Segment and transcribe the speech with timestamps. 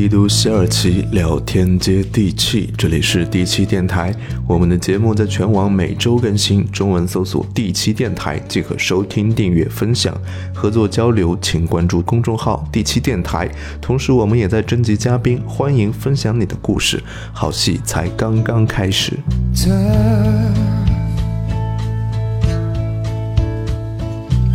[0.00, 2.72] 一读西二旗，聊天接地气。
[2.78, 4.10] 这里是第七电台，
[4.48, 10.16] 我们的节目在全网每周更新，中文搜索“第七电台”即可收听、订阅、分享。
[10.54, 13.46] 合作交流，请关注公众号“第七电台”。
[13.78, 17.02] 同时，我们也在征集嘉宾，欢迎分享你的故事。
[17.34, 19.18] 好戏才刚刚开始。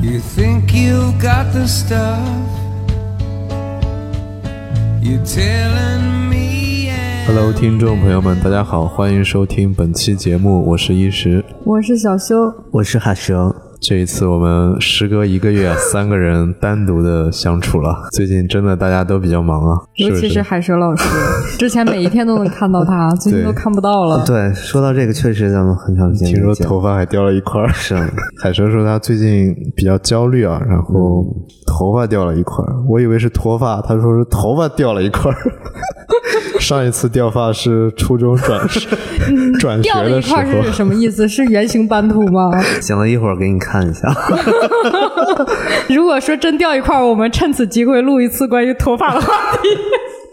[0.02, 2.65] You think you got the stuff?
[7.28, 11.46] Hello，听众朋友们，大家好，欢迎收听本期节目，我是一石。
[11.64, 17.96] 我是小修，我是海蛇，这一次我们时隔一个月，三个人单独的相处了。
[18.14, 21.04] 最近真的大家都比较忙啊，尤其是海蛇老师，
[21.60, 24.24] 之前每一天都能看到他， 最近都看不到了。
[24.26, 27.68] 对，说到这个，确实咱们很长时间听说头发还掉了一块儿。
[27.70, 28.10] 是啊
[28.42, 31.26] 海蛇说他最近比较焦虑啊，然后
[31.68, 35.38] 头发掉了一块儿，我以为是脱发，他说是头发掉了一块儿。
[36.60, 38.60] 上一次掉发是初中转
[39.60, 41.28] 转学掉了的时一块是候，什么意思？
[41.28, 42.50] 是圆形斑秃吗？
[42.82, 44.08] 行了，一会儿给你看一下。
[45.90, 49.28] 如果说真掉一块，我们趁此机会录一次关于脱发的话
[49.62, 49.70] 题。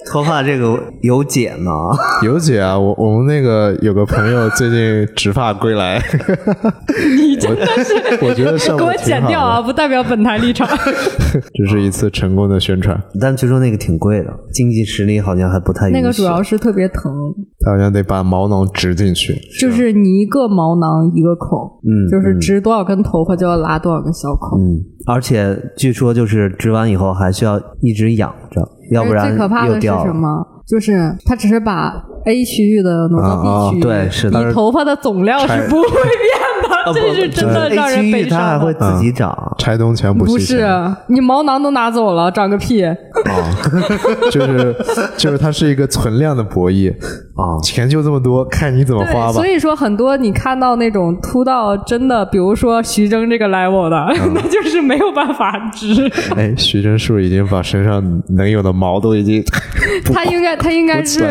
[0.05, 1.72] 脱发这个有解吗，
[2.27, 6.02] 有解啊，我我们那个有个朋友最近植发归来，
[7.16, 10.69] 你真的是我觉得效给我剪掉啊，不代表本台立场。
[11.55, 13.00] 这是一次成功的宣传。
[13.20, 16.00] 但据说那个挺贵的，经济实力好像还不太允许。
[16.00, 17.33] 那个主要是特别疼，
[17.64, 24.60] 他好像得把毛囊植进去，就是你一个毛囊一个孔，嗯就是植多少根头发就要拉多少个小孔。
[24.60, 30.06] 嗯，而且据说就是植完以后还需要一直养着，要不然最可怕的是又掉了。
[30.06, 30.46] 什么？
[30.66, 31.92] 就是它只是把
[32.24, 35.92] A 区域的挪到 B 区域，啊对是的你头发的总量是不会变
[36.86, 38.72] 的， 这是真的让人 A 区悲域它还会。
[38.72, 40.64] 自己长，拆东墙补不是。，
[41.08, 42.83] 你毛囊都拿走了，长个屁！
[42.84, 42.96] 啊
[44.30, 44.74] 就是
[45.16, 46.94] 就是它是一个存量的博弈
[47.34, 49.47] 啊钱就这么多，看你怎么花，吧所。
[49.47, 56.11] 以说很多你看到那种秃到真的，比如说徐峥这个 level 的，嗯 那就是没有办法治。
[56.36, 59.42] 哎，徐峥是不是已经把身上能有的毛都已经？
[60.12, 61.24] 他应该他应该是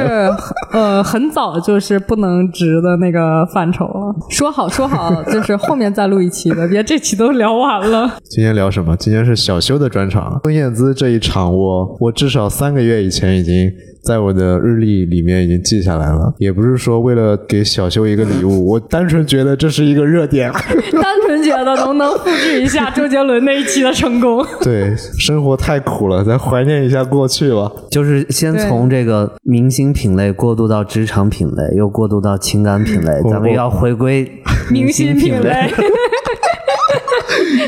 [0.72, 4.16] 呃很早就是不能植的那个范畴了。
[4.30, 8.12] 说好说好，就是后面再录一期的，别这期都聊完了。
[8.30, 8.96] 今天聊什么？
[8.98, 10.40] 今天是小修的专场。
[10.44, 13.72] 孙燕姿这一场我，我至少三个月以前已经
[14.03, 16.34] 在我的日历里面已经记下来了。
[16.38, 20.51] 也不是说为了给小修一个礼物， 我单纯觉得这是一个热点。
[20.91, 24.45] 单纯觉得能不能复制一下周杰伦那一期的成功？
[24.62, 27.72] 对，生活太苦了，咱怀念一下过去吧。
[27.89, 34.29] 就是先从这个明星品类过渡到职场品类，又过渡到情感品类，咱们要回归
[34.69, 35.50] 明星品类。
[35.50, 35.72] 类，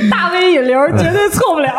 [0.09, 1.69] 大 V 引流绝对错不了。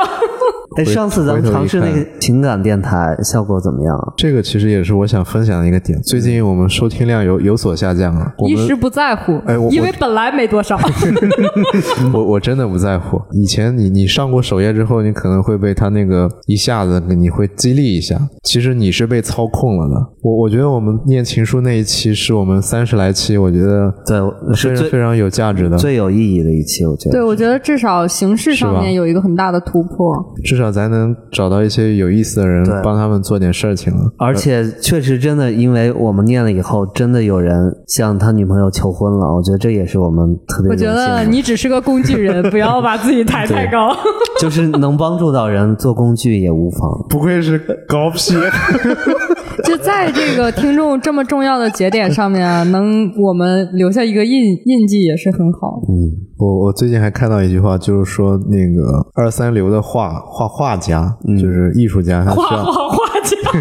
[0.76, 3.96] 哎，上次咱们尝试那个情感电台，效果怎么样？
[4.16, 6.00] 这个其实也是我想分享的一个点。
[6.02, 8.32] 最近我们收听量有有所下降啊。
[8.38, 10.78] 我们一时不在乎哎我，因为本来没多少。
[12.12, 13.20] 我我真的不在乎。
[13.32, 19.94] 以前你你上过首页之后，你可能会被他那个一下子你会激励一下，其实你是被操控了的。
[20.22, 27.12] 我我觉得我们念情书那一期是我们三十来期，我觉得对，是非常有价值的，最有意义的一期，我觉得。
[27.12, 30.14] 对，我觉得至少形式上面有一个很大的突破。
[30.42, 34.12] 至少咱能找到一些有意思的人帮他们做点事情了。
[34.18, 39.34] 而且确实真的，因为我们念了以后，真的有人向他女朋友求婚了。
[39.34, 43.94] 我觉得这也是我们特别我觉得你只是个工具人， 不要把自己抬 太高。
[44.40, 46.90] 就是能帮助到人做工具也无妨。
[47.08, 47.58] 不愧是
[47.88, 48.34] 高 P，
[49.64, 55.80] 就在这个听众这么重要的节点上面啊，能我们留下一个印印记也是很好。
[55.88, 63.03] 嗯我我最近还看到一句话，就是说那个二三流的画画画家，就是艺术家，他需要画画画家，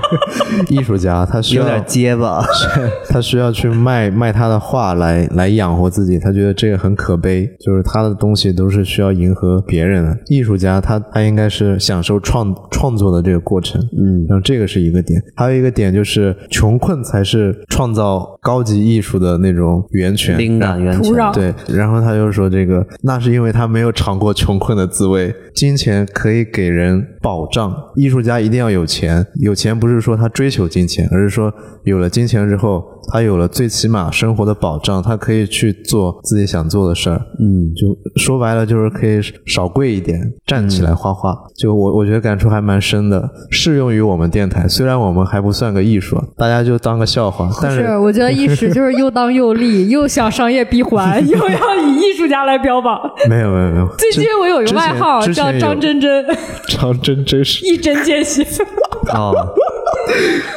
[0.70, 2.44] 艺术家，他需要有点结巴，
[3.10, 10.18] 他需要去卖卖他的画来来养活自己，他觉得这个很可悲，就是他的东西都是需要迎合别人的。
[10.28, 21.14] 艺术家他他应该是享受创创作的这个过程，嗯，然后这个是一个点，还有一个点就是穷困才是创造高级艺术的那种源泉，灵感源泉。
[21.34, 25.34] 对，然后他又说这个，那是因为他没有尝过穷困的滋味。
[25.54, 29.26] 金钱可以给人保障，艺术家一定要有钱。
[29.40, 31.52] 有钱不是说他追求金钱，而是说
[31.86, 37.16] 有了金钱之后，他有了最起码生活的保障，他可以去做自己想做的事儿。
[37.40, 41.34] 嗯，就说白了，就是可以少跪一点，站起来画画。
[41.58, 44.68] 就我我觉得感触还蛮深的，适用于我们电台。
[44.68, 53.00] 虽然我们还不算个艺术，大家就当个笑话，但是我觉得艺术就是又当又立， 又想商业闭环， 又要以艺术家来标榜。
[53.30, 53.88] 没有没有没有。
[53.98, 56.26] 最近我有一个外号叫张真真，
[56.68, 58.46] 张真真是一针见血。
[59.14, 59.34] 哦，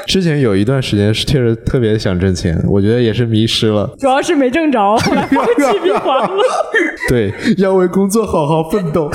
[0.06, 3.90] 之前有一段时间是确实特别想挣钱，我觉得也是迷失了。
[3.98, 6.30] 主要是没挣着，后来放弃闭环了。
[7.08, 9.10] 对，要为工作好好奋斗。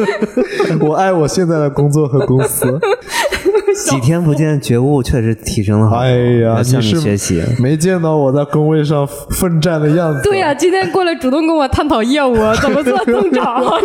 [0.80, 2.78] 我爱我现在的工作和公司。
[3.88, 6.02] 几天不见，觉悟确实提升了好多。
[6.02, 6.10] 哎
[6.42, 7.42] 呀，要向你学习。
[7.58, 10.20] 没见到我在工位上奋战的样子。
[10.22, 13.78] 对呀、今天过来主动跟我探讨业务怎么做增长，你知道吗？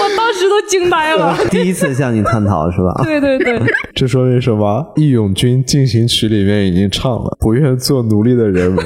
[0.00, 1.36] 我当时都惊呆了。
[1.50, 3.02] 第一次向你探讨是吧？
[3.04, 3.60] 对 对对，
[3.94, 4.92] 这说明什么？
[5.00, 8.84] 《义勇军进行曲》里面已经唱了：“不愿做奴隶的人们。”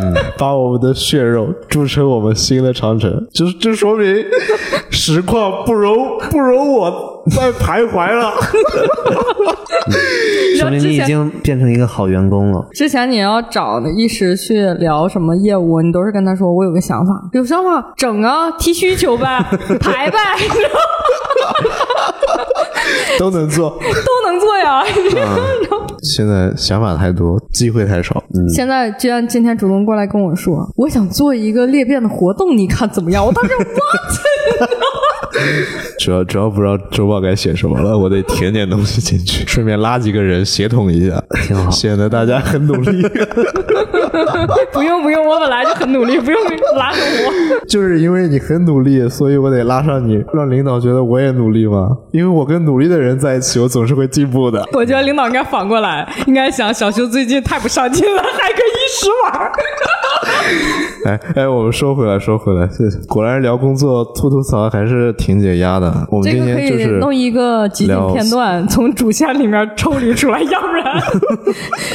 [0.00, 4.24] 嗯，把我们的血肉铸成我们新的长城，就是这说明
[4.90, 8.32] 实况不容不容我 再徘徊了。
[10.58, 12.66] 说明你已经变成一个好员工了。
[12.72, 19.44] 之前你要找一时去聊什么业务，你都是跟他说我有个想法，有想法整啊，提需求呗，
[19.80, 20.76] 排呗，你知道吗
[23.18, 23.70] 都能做。
[23.70, 24.84] 都能做呀。
[26.02, 28.22] 现在想法太多，机会太少。
[28.34, 33.24] 嗯，现在居然今天主动过来跟我说，我想做一个裂变的活动，你看怎么样？
[33.24, 33.66] 我当时 what？
[35.98, 43.02] 主要主要不知道周报该写什么了，我得填点东西进去，顺便拉几个人协同一下，挺好显得大家很努力。
[44.72, 46.40] 不用不用，我本来就很努力，不用
[46.76, 47.66] 拉上我。
[47.68, 51.88] 就是因为你很努力，所以我得拉上你，让领导觉得我也努力嘛。
[52.12, 54.66] 因为我跟努力的人在一起，我总是会进步的。
[54.72, 59.52] 我觉得领导应该反过来，应该想小修最近太不上进了，还跟一时玩儿。
[61.04, 66.06] 哎哎，我们说回来，说回来，是果然聊工作吐吐槽还是挺解压的。
[66.10, 71.00] 我们今天就是弄一个集锦聊片段，从主线里面抽离出来，要不然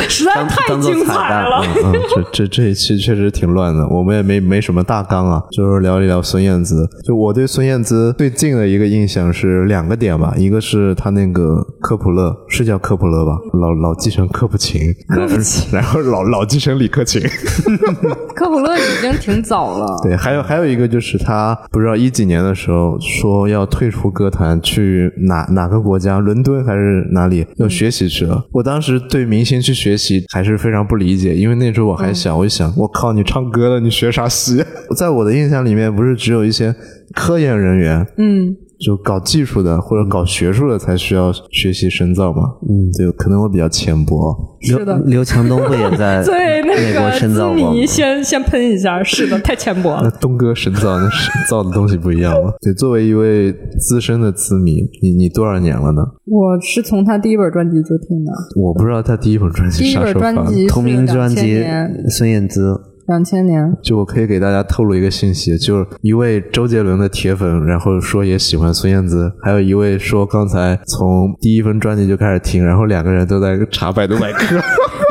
[0.07, 1.63] 实在当太精彩了。
[1.83, 6.88] 嗯，这这这一期确实挺乱的，我们也没没什么大纲啊，就是聊一聊孙燕姿。
[7.03, 15.35] 就我对孙燕姿最近的一个印象是两个点吧，一个是她那个科普勒，是叫科普勒吧，老老继承科普琴，然后
[15.71, 17.21] 然后老老继承李克勤。
[18.35, 28.44] 科普勒已经挺早了，对，还有还有一个就是他不知道一几年的时候说要退出歌坛，去哪哪个国家，伦敦还是哪里要学习去了。
[28.51, 34.63] 我当时对明星去学习还是非常不理解，因为那时候我还想，我一想，我靠，你唱歌的，你学啥戏？
[34.98, 36.74] 在我的印象里面，不是只有一些
[37.13, 42.41] 科研人员，嗯，就搞技术的或者搞学术的才需要学习深造嘛。
[42.68, 44.35] 嗯，对，可能我比较浅薄。
[44.59, 44.97] 是的。
[45.06, 47.85] 刘强东不也在 对，那美国个深造吗迷？
[47.85, 50.18] 先先喷一下，是的，太浅薄了 那了。
[50.19, 52.51] 东哥深造那深造的东西不一样嘛？
[52.62, 56.01] 对，作为一位资深的资迷，你你多少年了呢？
[56.25, 58.31] 我是从他第一本专辑就听的，
[58.62, 60.44] 我不知道他第一本专辑啥时候发的。
[60.68, 61.63] 同名专辑，
[62.09, 62.74] 孙燕姿。
[63.07, 74.59] 两千年，就我可以给大家透露一个信息，就是一位周杰伦的铁粉，然后说也喜欢孙燕姿，还有一位说刚才从第一份专辑就开始听，然后两个人都在查百度百科。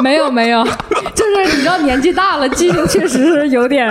[0.02, 0.64] 没 有没有，
[1.62, 3.88] 知道年纪大了，记性确实是有点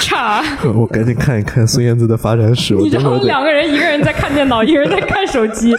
[0.00, 0.42] 差。
[0.74, 5.74] 我赶紧看一看孙燕姿的发展史，我你知道等会儿得两个人，一个人在看电脑，一个人在看手机，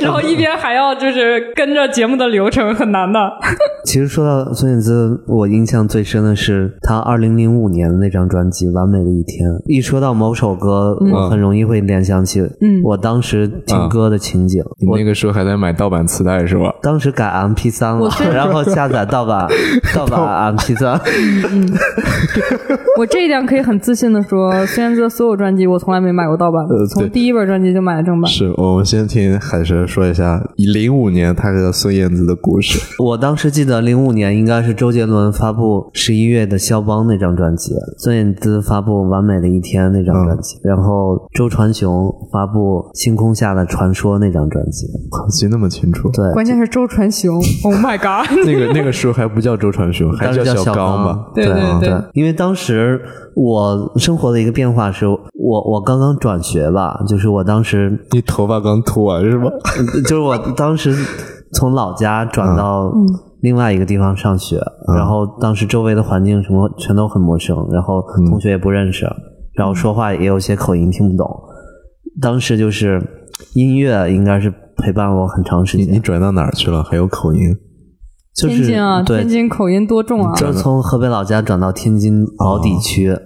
[0.00, 3.18] 然后一边还要就是跟着节目的流程，很难的。
[3.84, 9.48] 其实说到孙燕姿，我印象最深的是她二零零五年的那张专辑《完美的一天》。
[9.66, 12.40] 一说到某首歌，我很容易会联想起
[12.82, 14.64] 我当时听歌的情景。
[14.78, 16.72] 你那个时候还在买盗版磁带是吧？
[16.82, 19.46] 当时改 MP 三了，然后下载盗版
[19.94, 21.00] 盗版 MP 三。
[22.96, 28.30] 我这一点可以很自信的说，孙燕姿的所有专辑我从来没买过盗版的呃，从第一本专辑就买了正版。
[28.30, 32.78] 是我们先听海蛇说一下零五年他和孙燕姿的故事。
[33.02, 44.86] 我当时记得零五年应该是周杰伦发布十一月的《肖邦》那张专辑，孙燕姿发布《完美的一天》那张专辑，然后周传雄发布《星空下的传说》那张专辑。
[45.10, 46.08] 我记得那么清楚。
[46.12, 47.34] 对，关键是周传雄
[47.64, 48.30] ，Oh my god！
[48.46, 51.26] 那个那个时候还不叫周传雄， 还当时叫小刚刚吧？
[51.34, 53.00] 对对对对，因为当时
[53.34, 55.18] 我生活的一个变化是我
[55.64, 59.50] 我刚刚转学吧，就是我当时你头发刚秃完是吗？
[60.06, 60.94] 就是我当时
[61.52, 62.92] 从老家转到
[63.40, 64.60] 另外一个地方上学，
[64.96, 69.06] 然后当时周围的环境什么全都很陌生，然后同学也不认识，
[69.54, 71.28] 然后说话也有些口音听不懂。
[72.20, 73.02] 当时就是
[73.54, 76.82] 音乐应该是陪伴我很长时间，你你转到哪儿去了？
[76.82, 77.40] 还有口音？
[78.34, 80.34] 就是天津啊，天，津口音多重啊！
[80.34, 83.16] 就是从河北老家转到天津宝坻区。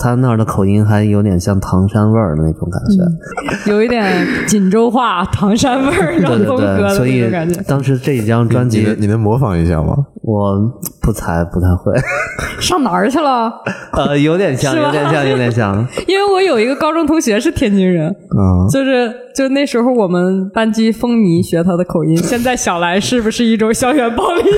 [0.00, 7.62] 他那儿的口音还有点像唐山味儿的那种感觉，有一点锦州话、唐山味儿，然后对对综合对，的所以那种感觉。
[7.68, 9.94] 当时这一张专辑你能你能模仿一下吗？
[10.22, 10.58] 我
[11.02, 11.92] 不才，不太会。
[12.60, 13.52] 上哪儿去了？
[13.92, 15.86] 呃，有点像，有点像，有点像。
[16.08, 24.42] 因为我有一个高中同学是天津人，嗯，就是就那时候我们班级风靡学他的口音，现在想来是不是一种校园暴力？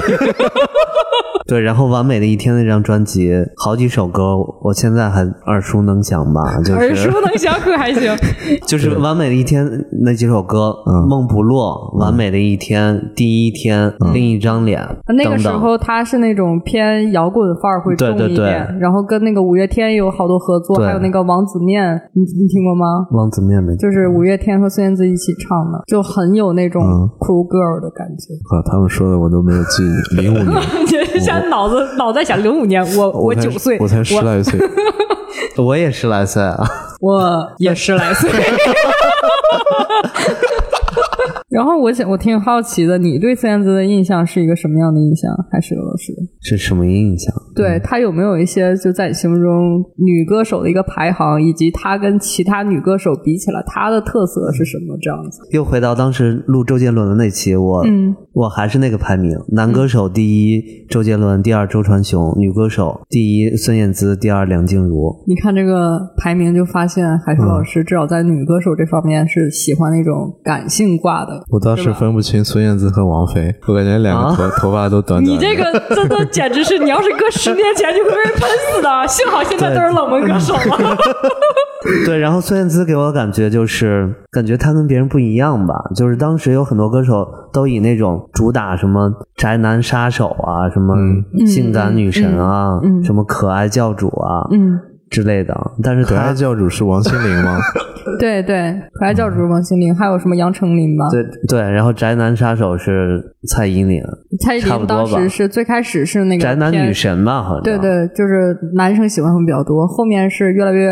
[1.47, 6.59] 对，然后《完美的一天》那张专辑，好几首歌，我现在还耳熟能详吧？
[6.59, 8.13] 就是耳熟能详可还行。
[8.67, 9.65] 就是《完美的一天》
[10.05, 14.83] 那几首歌，嗯梦不落》《完美的一天》第一天、另一张脸
[15.17, 15.49] 那个时。
[15.53, 23.07] 候他是那种偏摇滚范儿会重一点，对对对然后跟那个五月天有好多合作，还有那个王子面，你你听过吗？
[23.13, 28.35] 王子面没听就是五月天和孙燕姿一起唱的，就很有那种嗯 cool girl 的感觉。
[28.51, 30.23] 啊，他们说的我都没有记忆。
[30.23, 30.61] 零五年，
[31.33, 34.61] 你现在脑子脑袋想零五年，我我才九岁，我才十来岁。
[35.57, 36.59] 我也十来岁啊。
[37.01, 38.31] 我也十来岁。
[41.53, 45.31] 然后我想，我挺好奇的，你对孙燕姿的印象是一个什么样的印象？
[45.51, 46.13] 还是刘老师？
[46.41, 47.33] 是什么印象？
[47.55, 54.97] 对她有没有一些就在你心目中女歌手的一个排行，以及她跟其他女歌手比起来，她的特色是什么？
[55.03, 55.41] 这样子？
[55.53, 65.15] 又回到当时录周杰伦的那期，我、嗯我还是那个排名：男歌手第一周杰伦，第二周传雄；女歌手第一孙燕姿，第二梁静茹。
[65.27, 71.42] 你看这个排名，就发现海涛老师至少在女歌手这方面是喜欢那种感性挂的。
[71.51, 75.37] 我当时分不清孙燕姿和王菲，我感觉两个头、头发都短短。
[75.37, 79.09] 你这个真的简直是，你要是搁十年前就会被喷死的。
[79.09, 80.97] 幸好现在都是冷门歌手了。
[82.07, 85.75] 对，然后孙燕姿给我的感觉就是，感觉她跟别人不一样吧。
[85.97, 90.95] 就是当时有很多歌手都以那种主打什么宅男杀手啊，什么
[91.45, 94.79] 性感女神啊，什么可爱教主啊，嗯，
[95.11, 95.55] 之类的。
[95.83, 97.59] 但是可爱教主是王心凌吗？
[98.19, 101.05] 对对，可爱教主王心凌，还有什么杨丞琳吧？
[101.11, 104.01] 对对，然后宅男杀手是蔡依林，
[104.41, 107.63] 蔡依林当时是最开始是那个宅男女神吧，好像。
[107.63, 110.91] 对对，就是男生喜欢会比较多，后面是越来越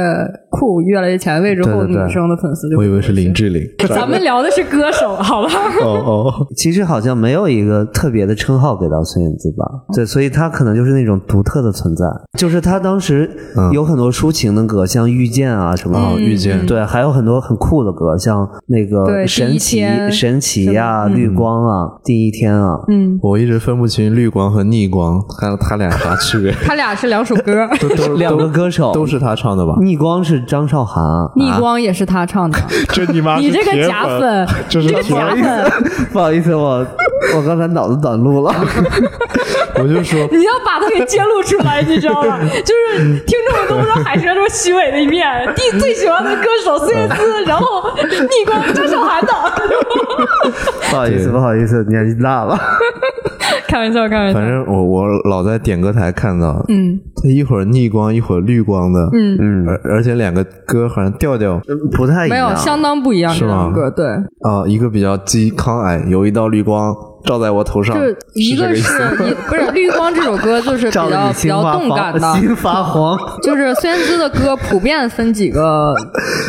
[0.50, 2.04] 酷、越来越前卫之后，对对对。
[2.06, 3.62] 女生的粉丝就我以为是林志玲。
[3.88, 5.48] 咱们 聊的是歌手，好吧？
[5.82, 9.64] 哦哦，其实好像没有一个特别的称号给到孙燕姿吧，
[9.94, 12.04] 对，所以她可能就是那种独特的存在。
[12.38, 13.30] 就是她当时
[13.72, 16.64] 有很多抒情的歌，像《遇见》啊什么，哦，遇见。
[16.66, 26.52] 对，还有很多很酷的歌，像那个对神奇神奇呀、绿光啊、第一天啊，嗯，我一直分不清绿光和逆光，看他俩啥区别？
[26.64, 28.92] 他俩是两首歌， 都都两个歌手。
[28.92, 29.74] 都是他唱的吧？
[29.80, 31.02] 逆光是张韶涵，
[31.36, 32.58] 逆光也是他唱的。
[32.92, 35.72] 这你妈你这个假粉， 这是这个假粉，
[36.12, 36.86] 不好意思，我
[37.36, 38.54] 我刚才脑子短路了。
[39.76, 42.38] 我就说，你要把它给揭露出来，你知道吗？
[42.64, 45.26] 就是听众们都不知道海蛇这么虚伪的一面。
[45.56, 49.32] 第最喜欢的歌手孙燕姿，然后逆光张韶涵的。
[50.90, 52.58] 不好意思，不好意思，年纪大了。
[53.66, 54.48] 开玩笑，开玩笑反。
[54.48, 61.60] 正我我老在点歌台看到，嗯他一会儿逆光，一会儿绿光的，嗯，嗯，而而且两个歌好像调调
[61.92, 62.30] 不太一样。
[62.30, 63.32] 没有，相当不一样。
[63.32, 64.06] 是吗这两个对，
[64.42, 66.92] 啊，一个比较激慷慨，有一道绿光
[67.24, 71.08] 照在我头上，就是一个是不是绿光这首歌就是比较
[71.40, 73.18] 比较动感的，，心发黄。
[73.42, 75.94] 就是孙燕姿的歌普遍分几个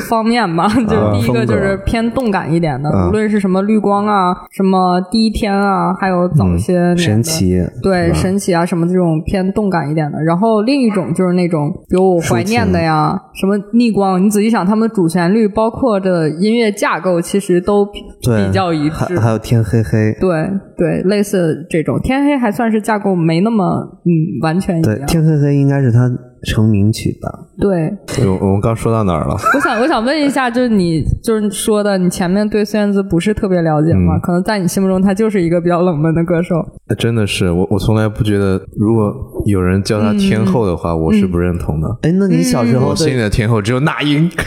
[0.10, 10.22] 方面吧，就第一个就是偏动感一点的，嗯无论是什么绿光啊，什么第一天啊，还有早些神奇，对神奇啊什么这种偏动感一点的。
[10.24, 19.22] 然后另一种就是那种比如我怀念的呀，什么逆光，你仔细想，他们的主旋律包括的音乐架构其实都比较一致还。
[19.22, 23.63] 还有天黑黑，对对，类似这种天黑还算是架构没那么
[24.06, 24.10] 嗯
[24.41, 25.08] 完全一对，样。
[25.08, 26.10] 天黑黑应该是他
[26.44, 27.30] 成名曲吧？
[27.60, 29.36] 对，我我们刚说到哪儿了？
[29.56, 34.18] 我想，我想问一下，就是你就是说的，你前面对孙燕姿不是特别了解吗？
[34.18, 36.56] 嗯可能在你心目中，她就是一个比较冷门的歌手。
[36.98, 39.13] 真的是我，我从来不觉得，如果
[39.46, 41.88] 有人叫她天后的话，我是不认同的。
[42.01, 44.30] 哎，那你小时候我心里的天后只有那英。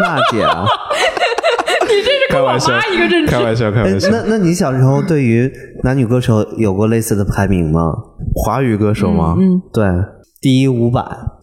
[0.00, 0.64] 娜姐啊？
[2.32, 3.42] 开玩笑一个认知开。
[3.42, 4.08] 玩笑，开哎玩笑。
[4.10, 5.52] 那那你小时候对于
[5.84, 7.92] 男女歌手有过类似的排名吗？
[8.34, 9.36] 华语歌手吗？
[9.38, 9.84] 嗯，对，
[10.40, 11.02] 第一五百，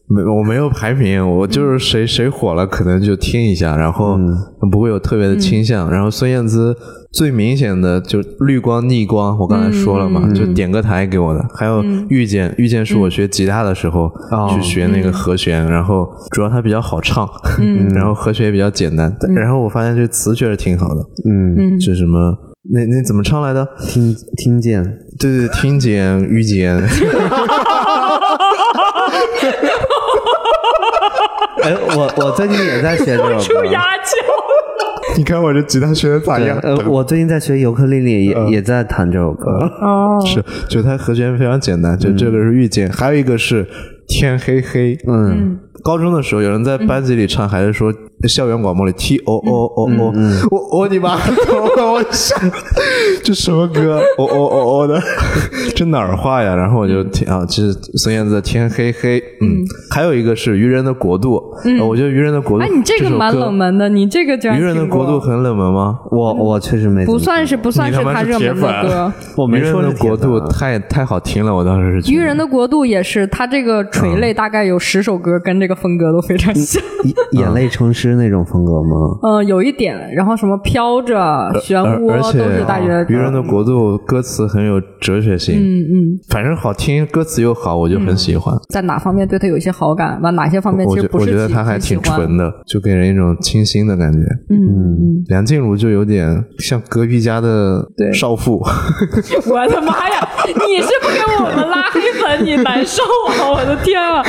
[0.09, 4.17] 没，我没有排名，我就是谁谁火了，可能就听一下，然后
[4.71, 5.89] 不会有特别的倾向。
[5.91, 6.75] 然后孙燕姿
[7.11, 11.45] 最明显的就绿光、逆光，我刚才说了嘛，就点歌台给我的。
[11.55, 14.11] 还有遇见，遇见是我学吉他的时候、
[14.53, 17.29] 去学那个和弦，然后主要它比较好唱，
[17.93, 19.15] 然后和弦也比较简单。
[19.35, 22.35] 然后我发现这词确实挺好的，嗯，是什么？
[22.71, 23.67] 那那怎么唱来的？
[23.87, 24.83] 听听见，
[25.17, 26.75] 对对，听见遇见，
[31.99, 33.61] 我我最近也在学这首歌。
[35.17, 36.57] 你看我这吉他学的咋，样？
[36.59, 39.51] 呃，我最近在学尤克里里，也、也在弹这首歌。
[39.81, 43.67] 哦，是，就它和弦非常简单，就这个是遇见，还有一个是
[44.07, 44.97] 天黑黑。
[45.07, 47.91] 嗯，高中的时候，有人在班级里唱，还是说
[48.27, 50.13] 校园广播里 T O O O O，
[50.51, 52.37] 我我你妈，我想
[53.23, 54.01] 这什么歌？
[54.17, 55.01] 哦哦哦哦的，
[55.75, 56.55] 这哪儿话呀？
[56.55, 59.19] 然后我就听啊，这是孙燕姿的《天黑黑》。
[59.41, 61.35] 嗯，还有一个是《愚人的国度》，
[61.79, 65.99] 呃我觉得《愚人的国度》哎，你这个蛮冷门的，你这个居然渔人的国度很冷门吗？
[66.11, 69.13] 我我确实没不算是不算是他热门的歌。
[69.37, 76.83] 我没说的国度太太好听了，我当时是觉得渔人的国度也是，他这个垂泪大概有十首歌跟这个风格都非常像。
[77.03, 78.95] 眼眼泪成诗那种风格吗？
[79.23, 81.15] 嗯，有一点，然后什么飘着、
[81.61, 83.05] 漩涡而而且都是大约。
[83.09, 88.55] 愚人的国度歌词很有哲学性，嗯嗯，反正好听，歌词又好，我就很喜欢。
[88.69, 90.19] 在哪方面对他有一些好感？
[90.21, 94.19] 完哪些方面其实我觉我觉得他还挺纯的，就给人一种清新的感觉。
[94.49, 98.59] 嗯嗯，梁静茹就有点像隔壁家的少妇，
[99.49, 100.27] 我的妈呀！
[100.45, 103.51] 你是不给我们拉黑粉，你难受啊！
[103.51, 104.23] 我的天啊！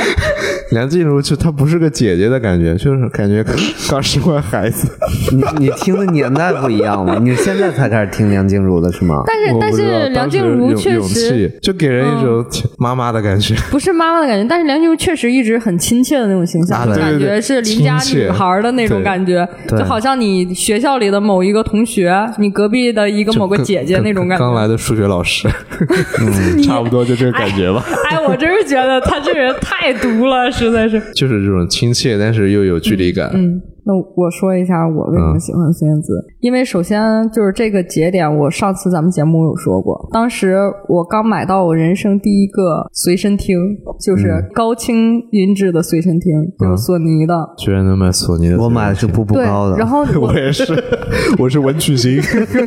[0.71, 3.43] 梁静茹就她不是个姐姐的感觉，就是感觉
[3.89, 4.87] 刚 刚生完孩子。
[5.31, 7.19] 你你听的年代不一样了？
[7.19, 9.23] 你现在才开始听梁静茹的是吗？
[9.27, 12.45] 但是但是梁静茹确实就给人一种
[12.77, 13.55] 妈妈的感觉。
[13.69, 24.45] 不是妈妈的感觉， 但是梁静茹确实一直很亲切的那种形象，啊就感觉是邻家女孩的那种感觉，就好像你学校里的某一个同学，你隔壁的一个某个姐姐那种感觉。
[24.45, 25.47] 刚来的数学老师，
[26.55, 27.83] 你差不多就这个感觉吧。
[28.09, 31.01] 哎，我真是觉得他这人太毒了，实在是。
[31.13, 33.29] 就是这种亲切，但是又有距离感。
[33.33, 40.57] 嗯，那我说一下我为什么喜欢孙燕姿，因为首先就是这个节点，我上次咱们节目有说过，当时
[40.87, 43.57] 我刚买到我人生第一个随身听，
[43.99, 47.33] 就是高清音质的随身听，就是索尼的。
[47.57, 50.63] 居然能买索尼的，我买的是步步高的，，然后 我我也是，
[51.37, 52.21] 我是文曲星，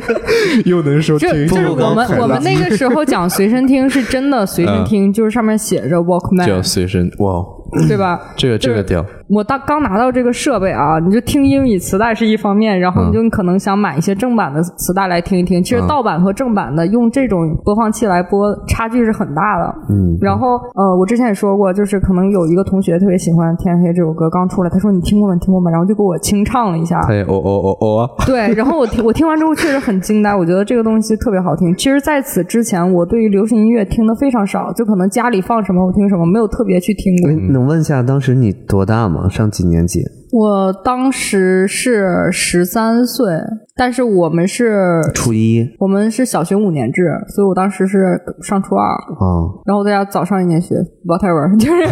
[0.65, 7.43] 又能收就听，就是我们我们那个时候讲随身听是真的随身听，就是上面写着 Walkman，叫随身哇，
[7.87, 8.33] 对吧？
[8.35, 15.63] 这个这个屌，我当刚拿到这个设备啊，你就听英语磁带是一方面，然后你就可能想买一些正版的磁带来听一听。
[15.63, 19.75] 其实盗版和正版的用这种播放器来播，差距是很大的。
[19.89, 25.33] 嗯，然后呃，我之前也说过，就是可能有一个同学特别喜欢《天黑》这首歌，刚出来，他说你听过吗？
[25.33, 25.71] 你听过吗？
[25.71, 27.01] 然后就给我清唱了一下。
[27.01, 31.75] 他也哦哦哦哦啊， 对，然后我听我听完之后确实很惊呆，我觉得这个东西特别好听。
[31.75, 37.31] 其实，在此之前，我对于流行音乐听的非常少，就可能家里放什么我听什么，没有特别去听过。
[37.31, 39.14] 哎能问一下当时你多大吗？
[39.29, 40.01] 上几年级？
[40.35, 43.25] 我当时是十三岁，
[43.73, 48.85] 但是我们是初一我们是小学五年制，所以我当时是上初二，
[49.17, 51.87] 哦，然后大家早上一年学 whatever，就是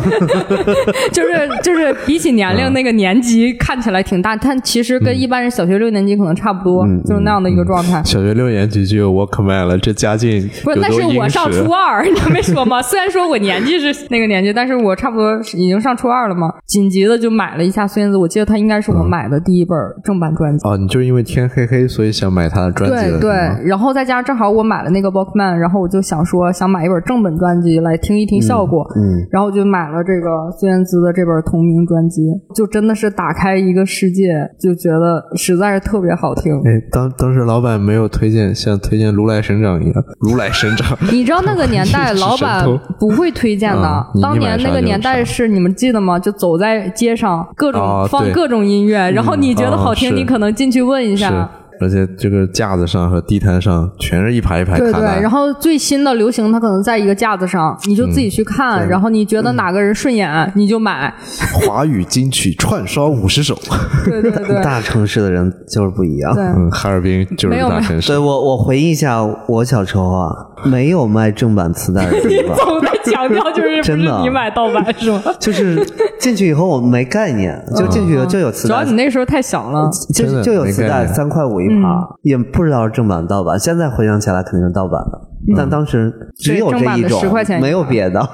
[1.14, 8.04] 就是就是比起年龄那个年级看起来挺大，但其实跟一般人小学六年级可能差不多，就是那样的一个状态。
[8.04, 12.82] 小学六年级就有 Walkman 了，这家境不是，那有多殷是我上初二， 你没说吗？
[12.82, 16.52] 虽然说我年纪是那个年纪，但是我差不多已经上初二了嘛。
[16.68, 20.68] 紧急的就买了一下孙燕姿，我记得它应该是我买的第一本正版专辑。
[20.68, 32.24] 哦，你就是因为天黑黑，所以想买他的专辑了，对对，然后再加上正好我买了那个 Walkman，然后我就想说想买一本正本专辑来听一听效果，嗯，然后我就买了这个孙燕姿的这本同名专辑，
[32.56, 36.52] 就真的是打开一个世界，就觉得实在是特别好听。
[36.66, 40.98] 哎，当当时老板没有推荐，像推荐如来神掌一样，如来神掌。
[41.12, 42.66] 你知道那个年代老板
[43.00, 46.18] 不会推荐的嗯，当年那个年代是你们记得吗？
[46.18, 51.50] 就走在街上，各种哦对放各种音乐，然后你觉得好听，你可能进去问一下。，
[51.84, 61.14] 而且这个架子上和地摊上全是一排一排对对，然后最新的流行，它可能在一个架子上，你就自己去看，然后你觉得哪个人顺眼，你就买。
[61.54, 63.58] 华语金曲串烧五十首。
[64.06, 66.34] 对对对 大城市的人就是不一样。
[66.34, 68.18] 对，嗯，哈尔滨就是大城市对。
[68.18, 70.34] 我，我回忆一下，我小时候啊，
[70.66, 75.22] 没有卖正版磁带的 地方，总在强调就是不是真的你买盗版是吗？
[75.40, 75.86] 就是
[76.20, 79.90] 进去以后我没概念，就进去以后就有磁带主要你，那时候太小了。
[80.14, 83.58] 就就有磁带，三块五一盘，也不知道是正版盗版。
[83.60, 85.20] 现在回想起来肯定是盗版的，
[85.56, 88.20] 但当时只有这一种10块钱一，没有盘别的。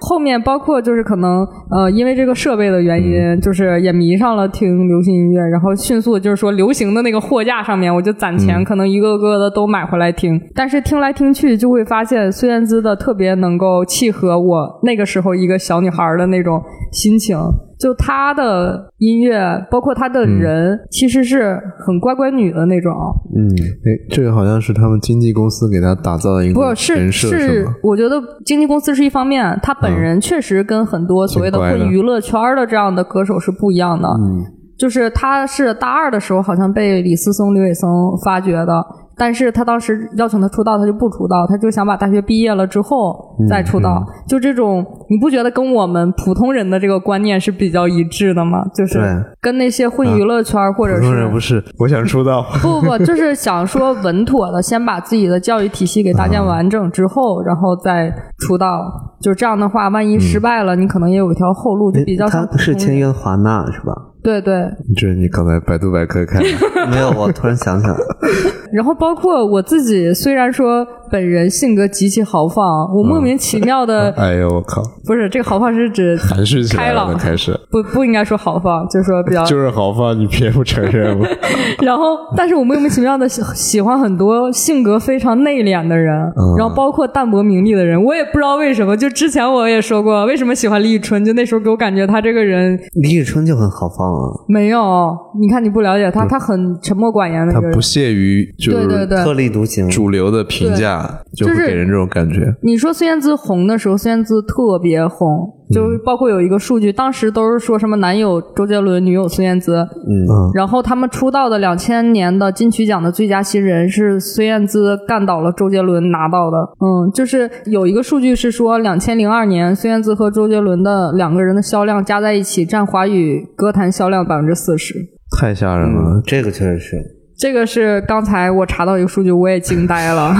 [0.00, 10.40] 后面包括就是可能呃，因为这个设备的原因，就是也迷上了听流行音乐，然后迅速就是说流行的那个货架上面，我就攒钱，可能一个个的都买回来听。
[10.54, 17.36] 但是听来听去，就会发现孙燕姿的特别能够契合我那个时候一个小女孩的那种心情。
[17.78, 19.38] 就他的音乐，
[19.70, 22.92] 包括他的人，其实是很乖乖女的那种。
[23.34, 34.08] 嗯，哎，这个好像是他们经纪公司给他打造的一个不是人设，是吗？，我觉得经纪公司是一方面，他本人确实跟很多所谓的混娱乐圈的这样的歌手是不一样的。
[34.08, 34.44] 嗯
[34.78, 38.86] 就是他是大二的时候好像被李思松、刘伟松发掘的，
[39.18, 44.02] 但是他当时邀请他出道，他就不出道，他就想把大学毕业了之后再出道。
[44.26, 48.64] 就这种，你不觉得跟我们普通人的这个观念是比较一致的吗？
[48.74, 49.00] 就是
[49.40, 52.44] 跟那些混娱乐圈、或者普通人是不是，我想出道。
[52.62, 58.80] 不不不， 就是想说稳妥的，先把自己的教育体系给搭建完整之后，然后再出道。
[59.20, 63.92] 就这样的话，万一失败了，你可能也有一条后路，就比较像他是普通人签约华纳是吧？
[64.22, 64.54] 对对，
[64.96, 66.48] 这是你刚才百度百科看的。
[66.90, 67.94] 没有，我突然想起来，
[68.72, 79.44] 然后包括我自己，虽然说本人性格极其豪放，我莫名其妙的、 哎呦我靠，不是这个豪放是指含蓄起来了开朗，开始，不不应该说豪放，就是说比较。
[79.44, 81.26] 就是豪放，你别不承认吗？
[81.82, 86.14] 然后，但是我莫名其妙的喜喜欢很多性格非常内敛的人，
[86.56, 88.96] 然后包括淡泊名利的人，我也不知道为什么。
[88.96, 97.88] 就之前我也说过，为什么喜欢李宇春，就那时候给我感觉他这个人李宇春就很豪放啊，没有，你看你不了解他，他很沉默寡言的一个人他不。
[97.88, 99.88] 屑于就是对对对，特立独行。
[99.88, 100.97] 主流的评价，
[101.34, 102.54] 就是给人这种感觉。
[102.62, 124.94] 你说孙燕姿红的时候，孙燕姿特别红，就包括有一个数据，当时都是说什么男友周杰伦，女友孙燕姿，嗯，然后他们出道的两千年的金曲奖的最佳新人是孙燕姿干倒了周杰伦拿到的，嗯，就是有一个数据是说，两千零二年孙燕姿和周杰伦的两个人的销量加在一起占华语歌坛销量百分之四十。
[125.38, 127.17] 太吓人了，这个确实是。
[127.38, 130.34] 这个是刚才我查到一个数据，我也惊呆了，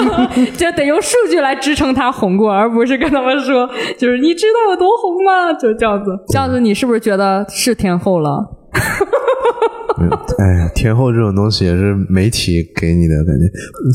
[0.56, 5.52] 这得用数据来支撑他红过，而不是跟他们说，就是你知道有多红吗？
[5.52, 8.48] 就这样子，这样子你是不是觉得是天后了？
[9.98, 13.44] 没有哎呀，天后这种东西也是媒体给你的感觉，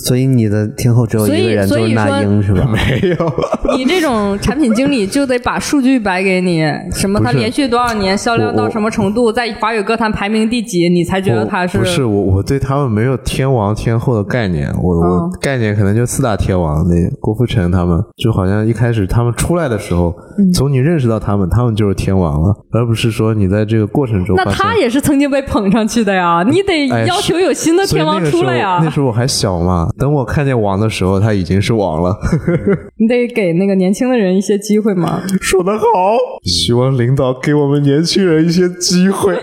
[0.05, 2.67] 所以你的天后只有一个人，就是所以那英是吧？
[2.71, 3.77] 没有。
[3.77, 24.45] 你这种产品经理就得把数据摆给你，什么他连续多少年销量到什么程度，在华语歌坛排名第几，你才觉得他是不是我，我对他们没有天王天后的概念，我、哦我概念可能就四大天王，那郭富城他们就好像一开始他们出来的时候，嗯从你认识到他们，他们就是天王了，而不是说你在这个过程中那。
[24.53, 32.17] 他也是曾经被捧上去的呀，你得哎要求有新的天王出来呀，那时候我还小嘛，等我看见王的时候，他已经是王了。
[32.95, 35.21] 你得给那个年轻的人一些机会嘛。
[35.41, 35.84] 说得好，
[36.45, 39.38] 希望领导给我们年轻人一些机会。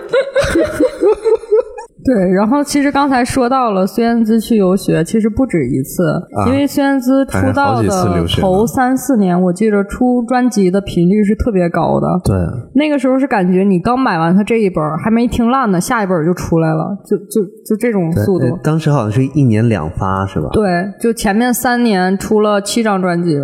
[2.12, 6.02] 对，然后其实刚才说到了孙燕姿去游学，其实不止一次，
[6.48, 12.08] 因为孙燕姿出哎道的头三四年，我记得出专辑的频率是特别高的。
[12.24, 12.36] 对，
[12.74, 18.58] 那个时候是感觉你刚买完他这一本，还没听烂呢，下一本就出来了，就就就这种速度呃。
[18.64, 20.48] 当时好像是一年两发是吧？
[20.52, 20.66] 对，
[21.00, 23.36] 就前面三年出了七张专辑，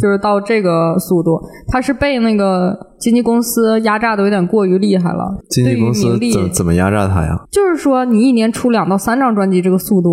[0.00, 1.40] 就是到这个速度。
[1.68, 5.38] 他是被那个经纪公司压榨的有点过于厉害了。
[5.50, 7.38] 经纪公司怎怎么压榨他呀？
[7.50, 10.10] 就是说，你一年出两到三张专辑，这个速度，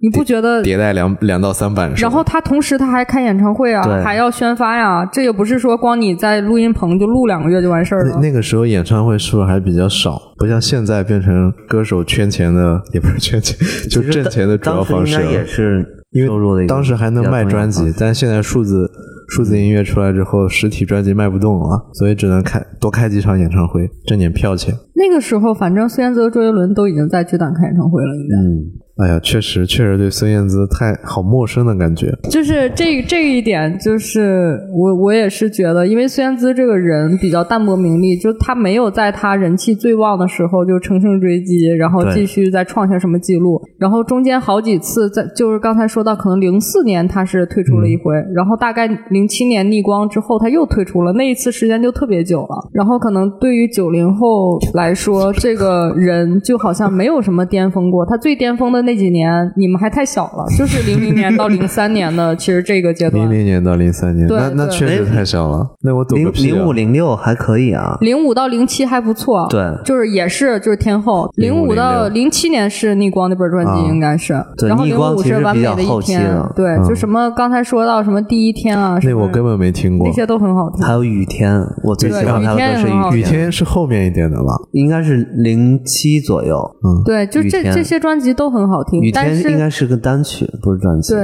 [0.00, 0.62] 你不觉得？
[0.62, 8.16] 迭代两两到三版然后他同时他还开演唱会啊，还要宣发呀，这也不是说光你在录音棚就录两个月就完事儿了。
[8.16, 10.20] 那那个时候演唱会是不是还比较少？
[10.38, 13.56] 不像现在变成歌手圈钱的，也不是圈钱，
[13.90, 15.40] 就挣钱的主要方式了当时应该。
[15.40, 18.90] 也是因为当时还能卖专辑但现在数字
[19.28, 24.74] 数字音乐出来之后，实体专辑卖不动了，所以只能开多开几场演唱会，挣点票钱。
[24.94, 28.36] 那个时候，反正孙燕姿和周杰伦都已经在巨蛋开演唱会了，应该。
[28.36, 28.64] 嗯，
[28.96, 32.10] 哎呀，确实确实对孙燕姿太好陌生的感觉。
[32.30, 63.38] 就是这这一点，就是我我也是觉得，因为孙燕姿这个人比较淡泊名利，就她没有在她人气最旺的时候就乘胜追击，然后继续再创下什么记录，然后中间好几次在就是刚才说到，可能零四年她是退出了一回，然后大概零七年逆光之后她又退出了，那一次时间就特别久了，然后可能对于九零后来说，这个人就好像没有什么巅峰过，他最巅峰的那几年你们还太小了，就是零零年到零三年的，其实这个阶段零。
[63.38, 65.66] 零年到零三年，对那那确实太小了。
[65.82, 66.54] 那我懂零个屁啊！
[66.54, 67.98] 零五零六还可以啊。
[68.00, 71.28] 零五到零七还不错，对就是也是就是天后。
[71.36, 80.12] 零05五到06零七年是逆光那本专辑啊应该是，对然后零逆光其实五是完美比较后的一天期了，对，就什么刚才说到什么第一天啊，那我根本没听过那。
[80.12, 80.92] 些都很好听还。
[80.94, 84.56] 有雨天，我最喜欢他的歌是对雨天雨天是后面一点的吧？
[84.72, 86.56] 应该是零七左右。
[86.82, 91.14] 嗯，对，就这这些专辑都很好好听雨，天应该是个单曲，不是专辑。
[91.14, 91.22] 对，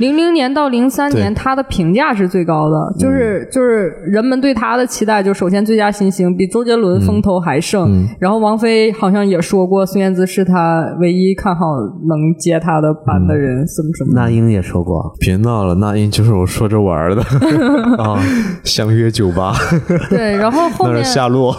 [0.00, 11.64] 零零年到零三年，他的评价是最高的，就是就是人们对他的期待，就首先最佳新星比周杰伦风头还盛，然后王菲好像也说过孙燕姿是他唯一看好
[12.08, 14.10] 能接他的班的人，什么什么。
[14.14, 15.14] 那英也说过。
[15.20, 17.22] 别闹了，那英就是我说着玩儿的，
[18.02, 18.18] 啊，
[18.64, 19.54] 相约酒吧，
[20.10, 21.54] 对，然后后那面是夏洛。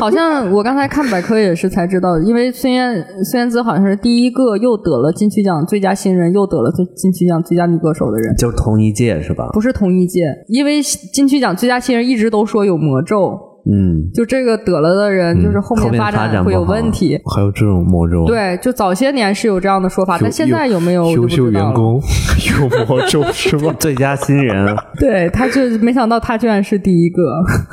[0.00, 8.34] 好像我刚才看百科也是才知道，因为孙燕孙燕姿好像是第一个又得了金曲奖最佳新人，又得了最金曲奖最佳女歌手的人。
[8.36, 9.50] 就是同一届是吧？
[9.52, 10.80] 不是同一届，因为
[11.12, 17.18] 金曲奖最佳新人一直都说有魔咒，嗯，就这个得了的人，就是后后面发发展会有问题。
[17.34, 21.50] 还有这种魔咒，，对，就早些年是有这样的说法，但现在有没有优秀。
[21.50, 22.00] 员工
[22.60, 23.74] 有魔咒是吧？
[23.78, 27.22] 最佳新人， 对，他就没想到他居然是第一个。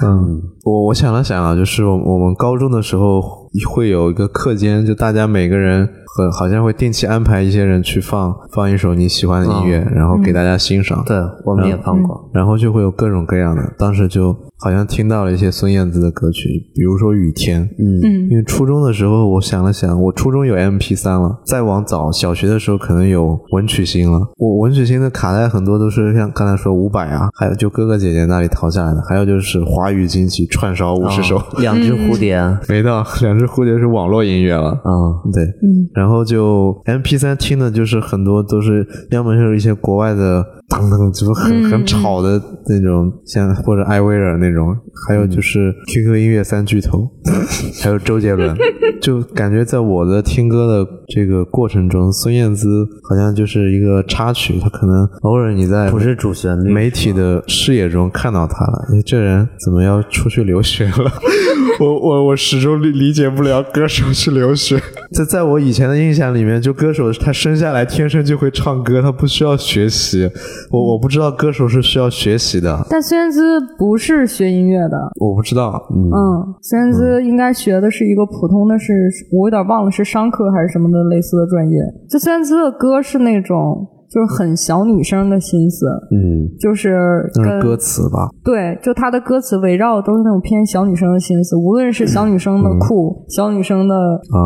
[0.04, 3.22] 嗯，我我想了想啊，就是我我们高中的时候
[3.68, 11.04] 会有一个课间，就大家每个人很好像会定期安排一些人去放放一首你喜欢的音乐，然后给大家欣赏。
[11.06, 12.30] 对我们也放过。
[12.34, 17.64] 然后就会有各种各样的，当时就好像听到了一些孙燕姿的歌曲，比如说《雨天》。
[17.66, 24.20] 嗯嗯因为初中的时候，我想了想，我初中有 MP 三了，再往早，小学的时候可能有文曲星了。
[24.38, 34.80] 我文曲星的卡带很多都是像刚才说伍佰啊，还有就哥哥姐姐那里淘下来的，还有就是华语金曲串烧五十首，哦两只蝴蝶， 没到两只蝴蝶是网络音乐了。
[34.86, 44.76] 嗯，对，嗯，然后就 M P 三听的就是很多都是，要么就是一些国外的当当，就是很很吵的那种，像或者艾薇儿那种，
[45.08, 47.10] 还有就是 Q Q 音乐三巨头，
[47.82, 48.56] 还有周杰伦，
[49.02, 56.72] 就感觉在我的听歌的这个过程中，孙燕姿好像就是一个插曲，她可能偶尔你在不是主旋律。
[56.72, 61.12] 媒体的视野中看到她了，哎，这人怎么要出去留学了？
[61.80, 64.78] 我我我始终理理解不了歌手去留学。
[65.14, 70.30] 在在我以前的印象里面，就歌手他生下来天生就会唱歌，他不需要学习。
[70.72, 75.82] 我我不知道歌手是需要学习的，但孙燕姿不是学音乐的，我不知道。
[75.92, 81.80] 嗯，嗯，孙燕姿应该学的是一个普通的是，我有点忘了是商科还是什么的类似的专业。
[82.10, 86.98] 就孙燕姿的歌是那种就是很小女生的心思，嗯，就是
[87.44, 88.30] 跟歌词吧？
[88.44, 93.96] 对，就她的歌词围绕的都是那种偏小女生的心思，无论是小女生的酷、小女生的，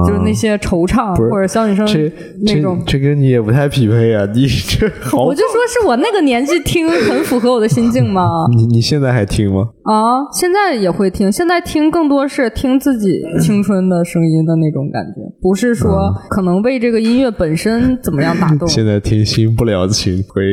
[0.08, 2.78] 就是那些惆怅，或者小女生这那种。
[2.86, 4.28] 这这跟你也不太匹配啊！
[4.34, 8.30] 你这好我，就说是我那个年纪听很符合我的心境吗。
[8.56, 9.70] 你你现在还听吗？
[9.84, 18.68] 啊，现在也会听，现在听更多是听自己青春的声音的那种感觉，不是说可能为这个音乐本身怎么样打动。
[18.70, 20.44] 现在听新不了情回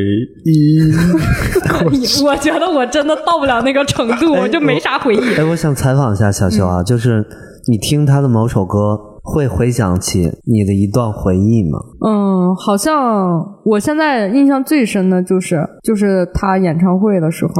[0.44, 0.78] 忆。
[2.24, 5.34] 我觉得我真的到不了那个程度，我就没啥回忆。
[5.34, 7.24] 哎，我想采访一下小修啊，就是
[7.66, 11.78] 你听他的某首歌，会回想起你的一段回忆吗？
[12.06, 17.52] 嗯，好像我现在印象最深的就是就是他演唱会的时候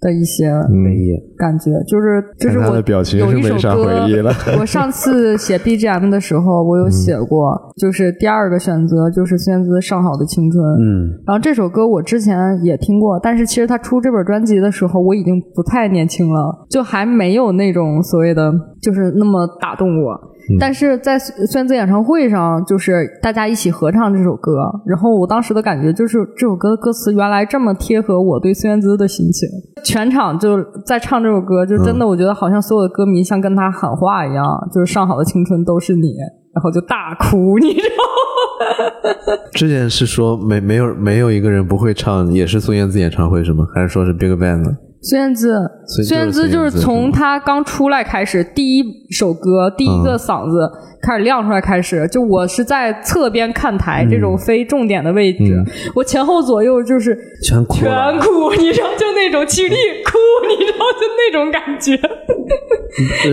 [0.00, 10.64] 的一些回忆，感觉，就是就是我的表情有一首是没啥歌回忆了， 我上次写 BGM 的时候，我有写过，就是第二个选择就是孙燕姿《上好的青春》。
[10.80, 20.31] 嗯，然后这首歌我之前也听过，但是其实他出这本专辑的时候，我已经不太年轻了，就还没有那种所谓的就是那么打动我。
[20.58, 29.48] 但是在孙燕姿演唱会上，就是大家一起合唱这首歌，然后我当时的感觉就是这首歌的歌词原来这么贴合我对孙燕姿的心情，
[29.84, 36.14] 全场就在唱这首歌，就真的我觉得好像所有的歌迷像跟他喊话一样，就是上好的青春都是你，
[36.54, 39.38] 然后就大哭，你知道吗？
[39.52, 43.66] 之前是说没没有没有一个人不会唱，也是孙燕姿演唱会是吗？
[43.74, 44.70] 还是说是 BigBang 呢？
[45.02, 50.70] 孙燕姿，孙燕姿就是从她刚出来开始，第一首歌、第一个嗓子
[51.02, 55.60] 开始亮出来开始，就我是在侧边看台、这种非重点的位置，
[55.96, 58.16] 我前后左右就是全哭全了。
[58.20, 61.98] 哭，你知道，就那种起立哭，你知道，就那种感觉。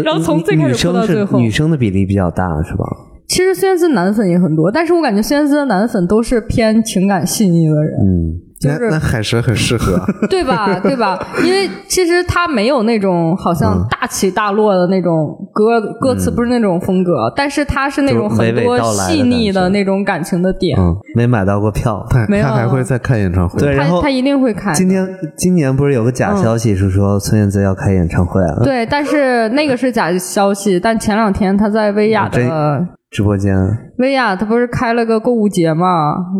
[0.03, 2.83] 然后从最开始哭到最后，女生的比例比较大，是吧？
[3.27, 7.93] 其实孙燕姿男粉也很多，但是我感觉孙燕姿的男粉都是偏情感细腻的人。
[8.01, 10.05] 嗯，就是那那海蛇很适合啊。
[10.29, 10.79] 对吧？
[10.79, 11.17] 对吧？
[11.45, 20.77] 因为其实他没有那种好像大起大落的那种歌歌词，不是那种风格，但是他是那种很多细腻的那种感情的点。
[20.79, 22.05] 嗯，没买到过票。
[22.09, 23.59] 他没有他还会再看演唱会。
[23.59, 24.73] 对，然后他他一定会看。
[24.73, 28.63] 今天今年不是有个假消息是说孙燕姿要开演唱会啊？
[28.63, 30.79] 对，但是那个是假消息。
[30.79, 33.55] 但前两天他在薇娅的直播间，
[33.97, 35.87] 薇娅，她不是开了个购物节嘛？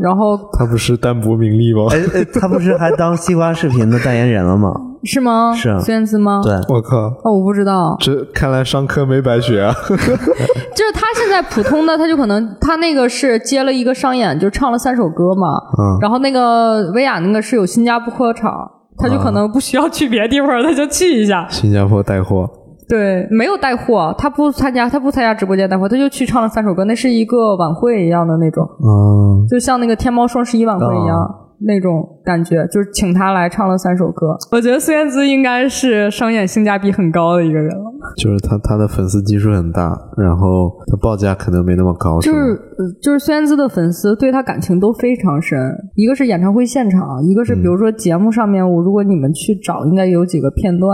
[0.02, 1.86] 然后她不是淡泊名利吗？
[1.92, 4.72] 哎哎，他不是还当西瓜视频的代言人了吗？
[5.04, 5.54] 是吗？
[5.56, 6.42] 是孙燕姿吗？
[6.44, 9.74] 对，我靠，哦，我不知道，这看来上课没白学啊！
[9.90, 15.48] 就是他现在普通的，他就可能他那个是接了一个商演，就唱了三首歌嘛。
[15.80, 18.52] 嗯然后那个薇娅那个是有新加坡场，
[18.98, 21.48] 他就可能不需要去别的地方，他就去一下。
[21.50, 22.48] 新加坡带货，
[22.90, 31.16] 对，没有带货，他不参加，他不参加直播间带货，他就去唱了三首歌，那是一个晚会一样的那种，嗯，就像那个天猫双十一晚会一样。
[31.62, 34.38] 那种感觉，就是请他来唱了三首歌。
[34.52, 37.86] 我觉得孙燕姿应该是商演性价比很高的一个人了。
[38.18, 45.60] 就是他他的粉丝基数很大，然后他报价可能没那么高，就是呃就是孙燕姿的粉丝对他感情都非常深，
[45.96, 50.90] 一个是演唱会现场，一个是比如说节目上面，我如果你们去找，应该有几个片段，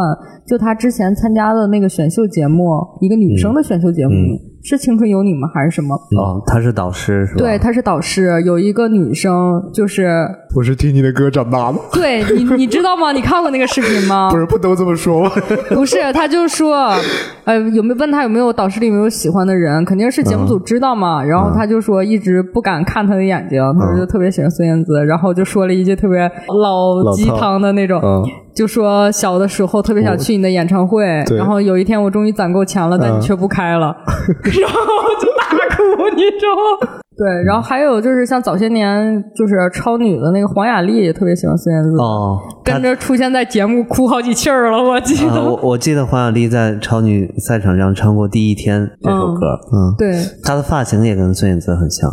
[0.48, 2.64] 就他之前参加的那个选秀节目，
[3.02, 4.12] 一个女生的选秀节目，
[4.64, 5.48] 是《青春有你》吗？
[5.54, 5.96] 还是什么？
[5.96, 7.40] 哦，他是导师是吧？
[7.40, 13.12] 对，他是导师，有一个女生，就是我是听你的歌长大的，对你，你知道吗？
[13.12, 14.30] 你看过那个视频吗？
[14.32, 15.32] 不是不都这么说吗？
[15.76, 16.94] 不是，他就说，
[17.44, 19.84] 呃，有没有问他有没有导师里有没有喜欢的人？
[19.84, 21.22] 肯定是节目组知道嘛。
[21.22, 28.24] 然后他就说一直不敢看他的眼睛，他说就特别喜欢孙燕姿，然后就说了一句特别老鸡汤的那种，嗯
[28.56, 31.04] 就说小的时候特别想去你的演唱会，
[31.38, 33.88] 然后有一天我终于攒够钱了，但你嗯却不开了，
[34.62, 34.80] 然后
[35.20, 37.02] 就大哭，你知道吗？
[37.18, 45.32] 对，然后还有就是像早些年就是超女的那个黄雅莉也特别喜欢孙燕姿，哦，跟着出现在节目哭好几气儿了，我记得。
[45.32, 52.10] 啊，我我记得黄雅莉在超女赛场上唱过《第一天》这首歌，嗯，对，她的发型也跟孙燕姿很像。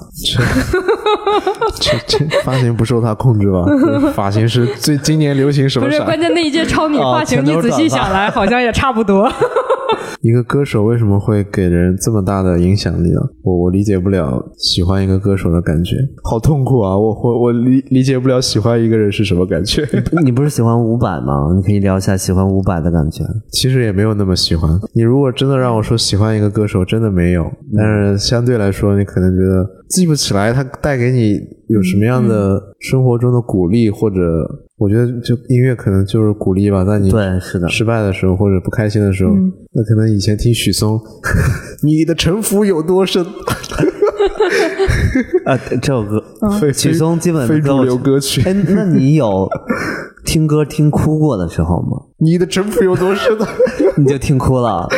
[1.81, 3.65] 这这发型不受他控制吧？
[4.15, 9.31] 发型是最今年流行什么不是，关键那一届超女哦发型，你仔细想来，好像也差不多。
[10.23, 13.21] 一个歌手为什么会给人这么大的影响力呢？
[13.43, 16.97] 我我理解不了喜欢一个歌手的感觉，好痛苦啊！
[16.97, 19.85] 我我我理理解不了喜欢一个人是什么感觉。
[20.23, 21.53] 你不是喜欢伍佰吗？
[21.57, 23.25] 你可以聊一下喜欢伍佰的感觉。
[23.51, 24.71] 其实也没有那么喜欢。
[24.95, 27.51] 你如果真的让我说喜欢一个歌手，真的没有。
[27.77, 31.22] 但是相对来说，你可能觉得记不起来他带给你
[31.69, 34.17] 有什么样的生活中的鼓励，或者
[34.79, 36.85] 我觉得就音乐可能就是鼓励吧。
[36.85, 41.01] 在你对，是的，失败的时候或者不开心的时候，嗯那可能以前听许嵩，
[41.85, 43.25] 你的城府有多深？
[45.45, 46.23] 啊，这首歌，
[46.61, 49.49] 非许嵩基本非主流歌曲， 哎，那你有
[50.25, 52.09] 听歌听哭过的时候吗？
[52.19, 53.37] 你的城府有多深？
[53.99, 54.89] 你就听哭了？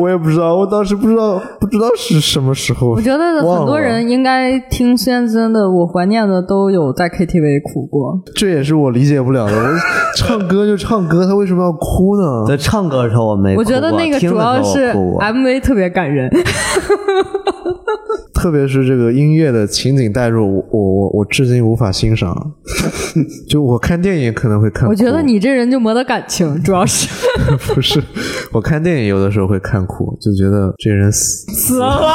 [0.00, 2.90] 我也不知道，我当时不知道不知道是什么时候。
[2.90, 8.20] 我觉得很多人应该听孙燕姿的《我怀念的》都有在 KTV 哭过。
[8.34, 9.52] 这也是我理解不了的。
[9.56, 9.74] 我
[10.16, 12.44] 唱歌就唱歌，他为什么要哭呢？
[12.46, 16.30] 在唱歌的时候我没哭过，我觉得那个主要是 MV 特别感人。
[18.34, 22.52] 特别是这个音乐的情景代入，我我我我至今无法欣赏。
[23.48, 27.08] 就我看电影可能会看，我觉得你这人就没得感情， 主要是
[27.74, 28.02] 不是，
[28.52, 32.14] 我看电影有的时候会看哭，就觉得这人死死了。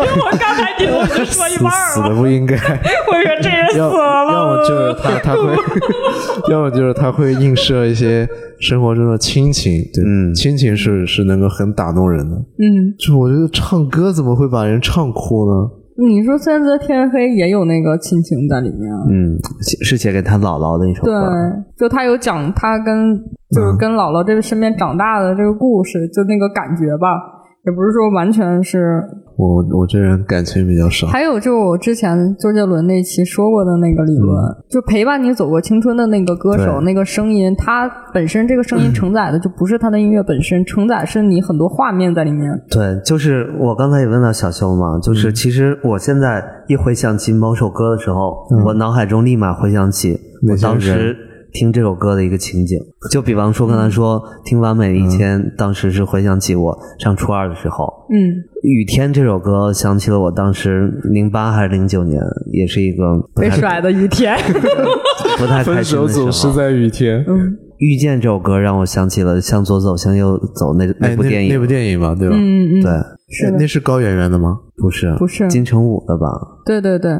[0.00, 2.54] 我刚才听我就说一半死的，不应该。
[2.56, 4.32] 我说这人死要了。
[4.32, 5.54] 要么就是他他会，
[6.50, 8.28] 要么就是他会映射一些
[8.60, 12.36] 生活中的亲情，对，嗯亲情是是能够很打动人的。
[12.36, 15.70] 嗯，就我觉得唱歌怎么会把人唱哭呢？
[16.02, 19.04] 你说孙燕姿《天黑》也有那个亲情在里面啊。
[19.10, 19.36] 嗯，
[19.84, 21.28] 是写给他姥姥的一首歌对。，
[21.76, 23.14] 就他有讲他跟
[23.50, 27.20] 就是跟姥姥这个身边长大的这个故事，就那个感觉吧，
[27.64, 29.02] 也不是说完全是。
[29.36, 34.36] 我我这人感情比较少，还有就我之前周杰伦那期说过的那个理论，
[34.68, 42.52] 就陪伴你走过青春的那个歌手，那个声音，它本身这个声音承载的就不是他的音乐本身，承载是你很多画面在里面。
[42.68, 51.16] 对，就是我刚才也问到小修嘛，就是其实我现在一回想起某首歌的时候，我脑海中立马回想起我当时
[51.52, 52.78] 听这首歌的一个情景。
[53.10, 58.18] 就比方说刚才说听《完美的一天》，当时是回想起我上初二的时候，嗯，
[58.62, 62.20] 《雨天》这首歌想起了我当时零八还是零九年，
[62.52, 64.36] 也是一个被甩的雨天。
[65.38, 66.52] 不太开分手心的时候。
[66.52, 67.24] 总是在雨天。
[67.28, 72.36] 嗯遇见这首歌让我想起了《向左走，向右走》那哎，那部电影，那部电影吧，对吧？
[72.38, 72.92] 嗯嗯，对，
[73.30, 74.58] 是那是高圆圆的吗？
[74.76, 76.26] 不是不是金城武的吧？
[76.66, 77.10] 对对对，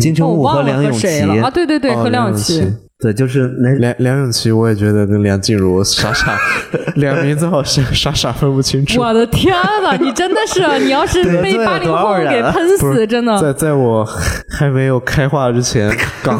[0.00, 1.08] 金城武和梁咏琪
[1.42, 1.50] 啊？
[1.50, 2.62] 对对对，哦和梁咏琪。
[3.04, 6.38] 对，就是那梁梁咏琪，我也觉得跟梁静茹傻傻，
[6.96, 8.98] 两名字好像傻傻分不清楚。
[8.98, 13.38] 我的天呐， 你真的是，你要是被八零后给喷死，真的。
[13.38, 14.02] 在在我
[14.48, 16.38] 还没有开化之前，港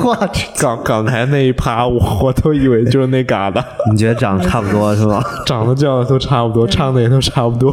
[0.58, 5.22] 港港台那一趴，我我都以为就是那嘎达， 你觉得长得差不多是吧？
[5.44, 7.70] 长得叫的都差不多，唱的也都差不多。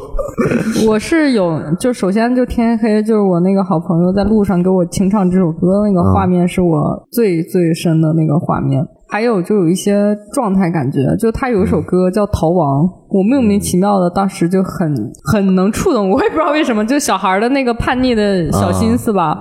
[0.86, 8.81] 我是有，就首先就天黑，就是我那个好朋友在路上给我清唱这首歌，那个画面是我最最深的那个画面。
[9.10, 19.38] 还有就有一些状态感觉，就他有一首歌叫《逃亡》，我莫名其妙的当时就很很能触动我，我也不知道为什么，就小孩的那个叛逆的小心思吧。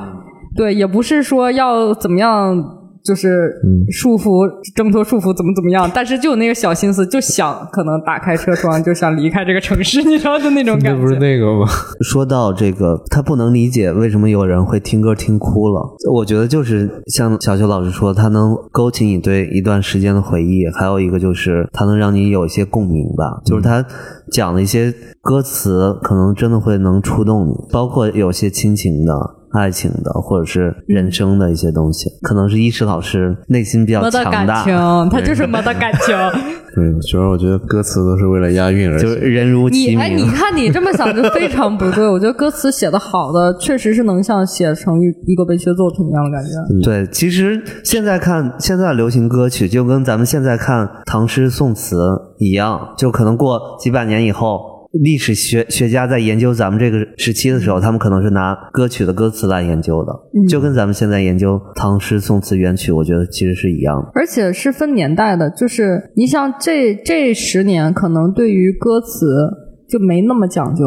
[0.56, 2.79] 对，也不是说要怎么样。
[3.04, 3.50] 就是
[3.90, 5.90] 束缚、挣脱束缚，怎么怎么样？
[5.94, 11.00] 但是就有那个小心思，就想可能打开车窗，就想离开这个城市，你知道的那种感觉。
[11.00, 11.66] 不是那个吗？
[12.02, 15.96] 说到这个，他不能理解为什么有人会听歌听哭了。
[16.12, 23.40] 我觉得就是像小邱老师说，他能勾起你对一段时间的回忆，还有一个就是他能让你有一些共鸣吧。
[23.44, 23.84] 就是他
[24.30, 29.39] 讲的一些歌词，可能真的会能触动你，包括有些亲情的。
[29.52, 34.64] 爱情的，或者是人生的一些东西，可能是医师老师内心比较强大，
[35.10, 36.16] 他就是没得感情。
[36.72, 39.98] 对，主要我觉得歌词都是为了押韵而就人如其名。
[39.98, 42.06] 你哎，你看你这么想就非常不对。
[42.08, 46.50] 我觉得歌词写的好的，确实是能像写成一一个文学作品一样的感觉。
[46.84, 51.96] 对，其实现在看现在流行歌曲，就跟咱们现在看唐诗宋词
[52.38, 54.79] 一样，就可能过几百年以后。
[54.92, 60.12] 历史学学家在研究咱们这个时期的时候，他们可能是拿歌曲的歌词来研究的，
[60.48, 64.10] 就跟咱们现在研究唐诗宋词元曲，我觉得其实是一样的。
[64.14, 69.69] 而且是分年代的，就是你像这这十年，可能对于歌词。
[69.90, 70.84] 就没那么讲究。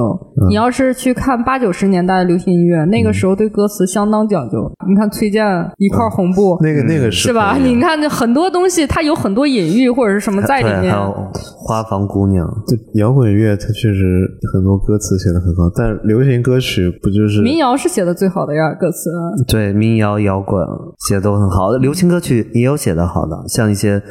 [0.50, 4.72] 你要是去看八九十年代的流行音乐，那个时候对歌词相当讲究。
[4.88, 5.46] 你看崔健
[5.78, 7.58] 一块红布，那个那个是吧？
[7.58, 10.94] 你看很多东西，它有很多隐喻或者是什么在里面。
[10.94, 11.14] 还有
[11.66, 12.48] 花房姑娘，
[12.96, 18.74] 摇滚乐它确实很多歌词写的很好，但流行歌曲不就是民谣是写的最好的呀？
[18.74, 19.10] 歌词
[19.48, 20.60] 对民谣摇滚
[21.08, 24.02] 写的都很好，流行歌曲也有写的好的，像一些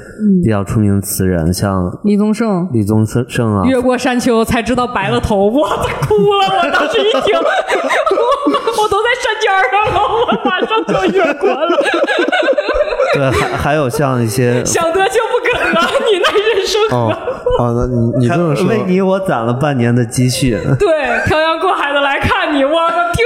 [0.43, 4.81] 比较出名的词人，像李宗盛、李宗盛盛啊，越过山丘才知道。
[4.86, 5.68] 白了头，我
[6.08, 6.46] 哭了！
[6.62, 11.68] 我当时一听，我都在山尖上了，我马上就晕过了。
[13.14, 17.14] 对，还还有像一些想得就不可能，你那人生哦，
[17.58, 20.58] 好的，你你这么说，为你我攒了半年的积蓄。
[20.78, 21.91] 对，漂洋过海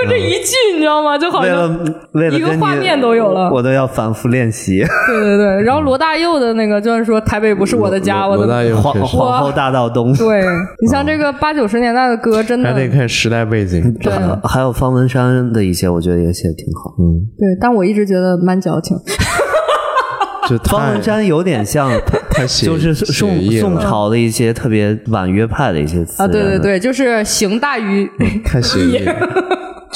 [0.06, 1.16] 听这一句，你知道吗？
[1.18, 1.78] 就好像
[2.12, 4.84] 为了一个画面都有了，我都要反复练习。
[5.08, 10.14] 对对对，然后罗大佑的那个就是说台北不是我的家，我的皇皇后大道东。
[10.16, 10.44] 对
[10.80, 13.92] 你像这个八九十年代的歌，真的还得看时代背景。
[13.94, 14.12] 对，
[14.44, 16.94] 还有方文山的一些，我觉得也写的挺好。
[16.98, 18.96] 嗯，对，但我一直觉得蛮矫情。
[20.48, 21.90] 就方文山有点像，
[22.62, 28.08] 就是宋宋朝的一些特别婉约派的一些词啊，对对对，就是行大于
[28.44, 29.04] 太写意。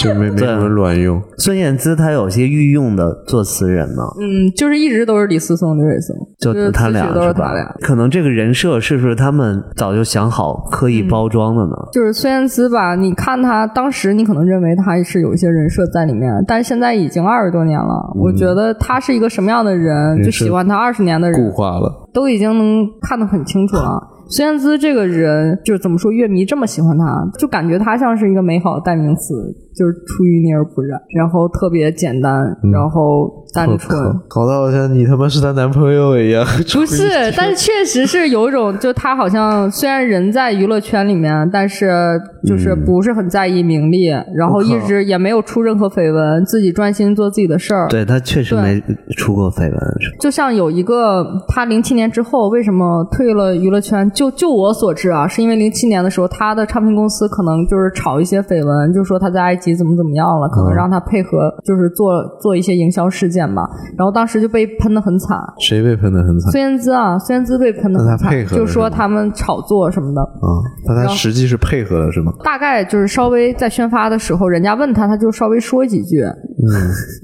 [0.08, 1.20] 就没没什么卵用。
[1.38, 7.74] 孙燕姿她有些御用的作词人呢，嗯，就是一直都是李思松、刘伟松，就他俩都是他俩。
[7.80, 11.72] 可能这个人设是不是他们早就想好、刻意包装的呢？
[11.92, 24.00] 就是孙燕姿吧，你看她当时，你可能认为她是有一些人设在里面，但是现在已经二十多年了，我觉得她是一个什么样的人，就喜欢她二十年的人固化了，都已经能看得很清楚了。
[24.30, 27.04] 孙燕姿这个人，就是怎么说，乐迷这么喜欢她，
[27.36, 29.34] 就感觉她像是一个美好的代名词，
[29.80, 32.30] 就是出淤泥而不染，然后特别简单，
[32.70, 36.44] 然后单纯，搞得好像你他妈是她男朋友一样。
[36.76, 47.88] 不是，但是确实是有一种，就她好像虽然人在娱乐圈里面，但是就是不是很在意名利，然后一直也没有出任何绯闻，自己专心做自己的事儿。
[47.88, 48.82] 对她确实没
[49.16, 49.80] 出过绯闻。
[50.20, 54.10] 就像有一个，她零七年之后为什么退了娱乐圈？
[54.10, 63.68] 就就我所知啊，是因为零七年的时候，她的唱片公司可能就是炒一些绯闻，就说她在埃及怎么怎么样了，可能让他配合，就是做做一些营销事件吧。
[63.96, 65.38] 然后当时就被喷的很惨。
[65.58, 66.52] 谁被喷的很惨？
[66.52, 70.20] 孙燕姿啊，孙燕姿被喷的很惨，就说他们炒作什么的。
[70.20, 70.48] 啊，
[70.86, 72.32] 那他实际是配合的是吗？
[72.44, 76.22] 大概就是稍微在宣发的时候，人家问他，他就稍微说几句。
[76.22, 76.68] 嗯。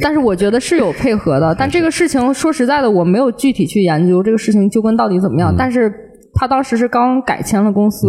[0.00, 5.92] 但是我觉得是有配合的，但这个事情说实在的，我没有具体去研究这个事情究根到底怎么样，但是。
[6.38, 8.08] 他当时是刚改签了公司，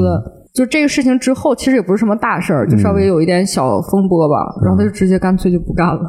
[0.54, 4.36] 就这个事情之后，其实也不是什么大事儿，就稍微有一点小风波吧。
[4.64, 6.02] 然后他就直接干脆就不干了，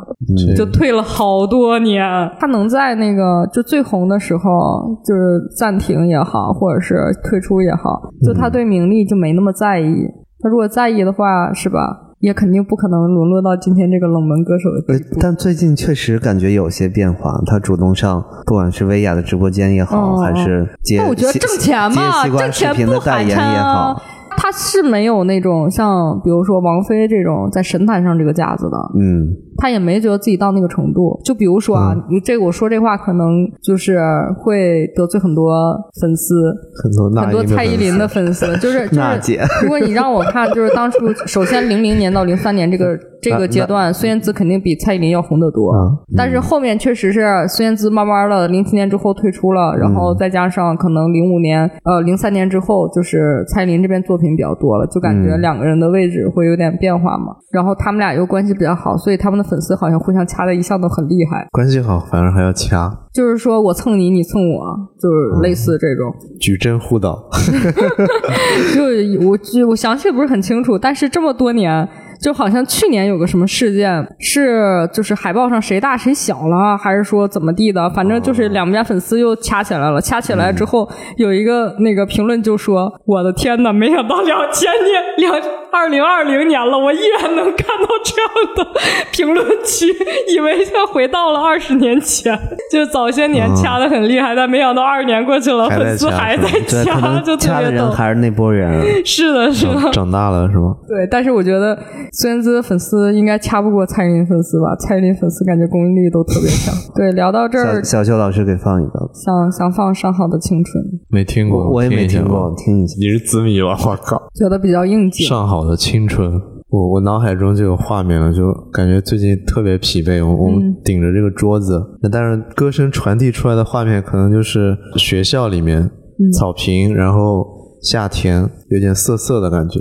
[0.57, 2.03] 就退了好多年。
[2.39, 5.21] 他能在那个就最红的时候，就是
[5.57, 9.95] 暂停也好，或者是退出也好，就他对名利就没那么在意。
[10.41, 12.05] 他如果在意的话，是吧？
[12.21, 15.21] 也肯定不可能沦落到今天这个冷门歌手的地步。
[15.21, 24.03] 但最近确实感觉有些变化，他主动上，不管是薇娅的直播间也好，还是接我觉得挣钱嘛，挣钱不代言也好。
[24.39, 28.77] 他是没有那种像比如说王菲这种在神坛上这个架子的。
[28.95, 31.21] 嗯，他也没觉得自己到那个程度。
[31.25, 34.01] 就比如说啊，你这个我说这话可能就是
[34.39, 35.53] 会得罪很多
[36.01, 36.35] 粉丝，
[36.83, 45.71] 很多很多蔡依林的粉丝，就是 就是姐， 如果你让我看，就是当初首先零零年到零三年这个 这个阶段，孙燕姿肯定比蔡依林要红得多。
[45.73, 45.79] 啊
[46.17, 57.35] 但是后面确实是孙燕姿慢慢的零七年之后退出了，然后再加上可能零五年呃零三年之后，就是蔡依林这边作品比较多了，就感觉两个人的位置会有点变化嘛。
[57.51, 66.15] 然后他们俩又关系比较好，所以他们的粉丝好像互相掐的一向都很厉害，关系好，反而还要掐，就是说我蹭你，你蹭我，就是类似这种。
[66.39, 67.29] 矩阵互导。
[68.75, 68.85] 就
[69.27, 71.89] 我就我详细不是很清楚，但是这么多年，
[72.21, 77.89] 就好像去年有个什么事件，是就是海报上谁大谁小了，还是说怎么地的？
[77.91, 80.01] 反正就是两边粉丝又掐起来了。
[80.01, 85.35] 掐起来之后，有一个那个评论就说：“我的天呐，没想到两千年两
[85.71, 88.81] 二零二零年了，我依然能看到这样的
[89.13, 89.87] 评论区，
[90.35, 92.37] 以为像回到了二十年前，
[92.73, 96.49] 就早些年掐的很厉害，但没想到二十年过去了，粉丝还在
[96.85, 97.85] 掐，能就特掐的别逗。
[97.85, 98.83] 人还是那波人。
[99.05, 100.75] 是的，是的，长大了是吗？
[100.89, 101.07] 对。
[101.11, 101.79] 但是我觉得
[102.13, 104.75] 孙燕姿粉丝应该掐不过蔡依林粉丝吧？
[104.77, 106.75] 蔡依林粉丝感觉公信力都特别强。
[106.95, 112.95] 对，聊到这儿小，小邱老师给放一个，想想放《上好的青春》，没听过，我我也没听过，听一下。
[112.99, 113.77] 你是紫米吧？
[113.87, 114.21] 我靠！
[114.35, 115.27] 觉得比较应景。
[115.27, 116.33] 上好的青春，
[116.71, 120.25] 我我脑海中就有画面了，就感觉最近特别疲惫。
[120.25, 125.91] 我我们顶着这个桌子，那但是歌声传递出来的画面，可能就是学校里面、
[126.37, 127.47] 草坪，然后
[127.83, 129.81] 夏天有点涩涩的感觉，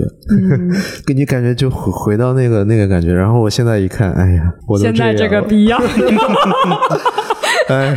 [1.06, 3.12] 给你感觉就回回到那个那个感觉。
[3.12, 5.80] 然后我现在一看，哎呀，我都现在这个逼样，
[7.68, 7.96] 哎，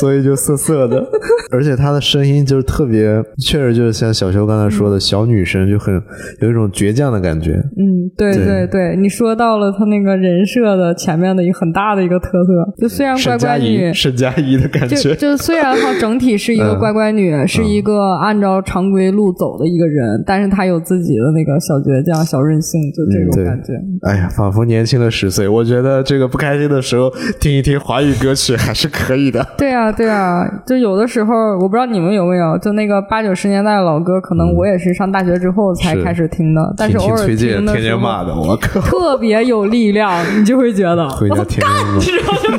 [0.00, 1.04] 所以就涩涩的，
[1.52, 5.94] 而且她的声音就是特别，确实就是像小修刚才说的，小女生就很
[6.40, 7.52] 有一种倔强的感觉。
[7.52, 13.92] 嗯，对对对对，你说到了她那个人设的前面的一个很大的一个特色，就虽然乖乖女，。
[13.92, 23.72] 沈佳宜的感觉，就虽然她整体是一个嗯乖乖女，是一个按照常规路走的一个人，但是她有自己的那个小倔强、小任性，就这种感觉。
[24.08, 25.46] 哎呀，仿佛年轻了十岁。
[25.46, 29.46] 我觉得这个不开心的时候听一听华语歌曲还是可以的。
[29.58, 42.58] 对啊，对啊，就有的时候，我不知道你们有没有，就那个八九十年代的老歌，可能我也是上大学之后才开始听的，但是偶尔听崔健听的时候天天骂的，我靠，特别有力量，你就会觉得，回家我操天天骂，知道吗。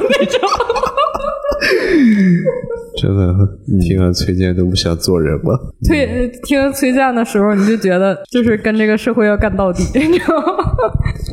[3.04, 3.36] 真的
[3.82, 5.74] 听了崔健都不想做人了。
[5.86, 10.64] 推听崔健的时候，你就觉得就是跟这个社会要干到底， 你知道吗？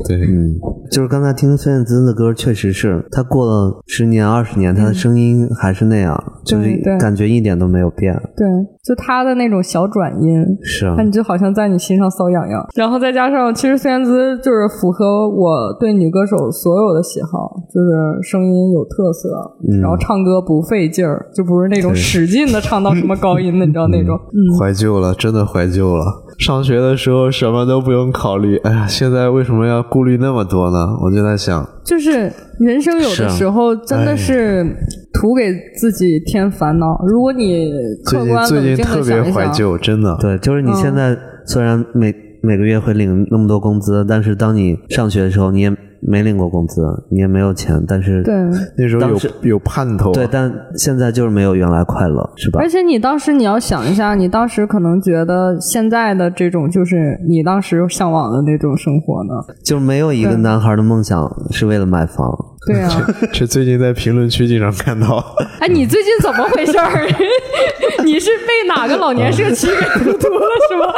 [0.09, 0.59] 对，嗯，
[0.91, 8.13] 就是刚才听孙燕姿的歌，确实是他过了十年、二十年，他的声音还是那样，就是感觉一点都没有变。
[8.37, 8.47] 对，
[8.83, 12.67] 就他的那种小转音，是啊那，你就好像在你心上搔痒痒。
[12.75, 19.29] 然后再加上，其实孙燕姿就是符合我对女歌手所有的喜好，就是声音有特色，
[19.69, 24.17] 嗯然后唱歌不费劲儿，就不是那种使劲的唱到什么高音的，你知道那种。
[24.33, 26.05] 嗯，怀旧了，真的怀旧了。
[26.41, 30.97] 上学的时候什么都不用考虑，哎呀，现在为什么要顾虑那么多呢？
[31.03, 34.65] 我就在想，就是人生有的时候真的是
[35.13, 36.99] 图给自己添烦恼。
[37.07, 37.71] 如果你
[38.05, 40.17] 客最近观冷静最近特别的想一想，怀旧，真的。
[40.19, 41.15] 对，就是你现在
[41.45, 45.71] 虽然每每个月会领那么多工资，但是当你上学的时候，你也
[46.03, 48.35] 没领过工资，你也没有钱，但是对。
[48.77, 52.69] 那时候有时有盼头啊，对，但现在就是没有原来快乐，是吧而？
[52.69, 59.35] 且你当时你要想一下，你当时可能觉得现在的这种就是你当时向往的那种生活呢？
[59.65, 62.27] 就没有一个男孩的梦想是为了买房。
[62.67, 62.91] 对啊，
[63.33, 65.17] 这最近在评论区经常看到，
[65.61, 67.07] 哎，你最近怎么回事儿？
[68.05, 70.93] 你是被哪个老年社区给荼毒了是吗？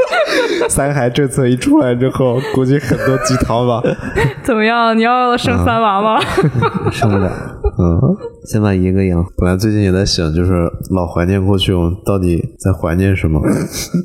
[0.68, 3.82] 三孩政策一出来之后，估计很多鸡汤吧。
[4.42, 4.96] 怎么样？
[4.96, 6.20] 你要生三娃吗？
[6.90, 7.30] 生不了，
[7.78, 9.24] 嗯，先把一个养。
[9.38, 10.52] 本来最近也在想，就是
[10.90, 13.40] 老怀念过去，我们到底在怀念什么？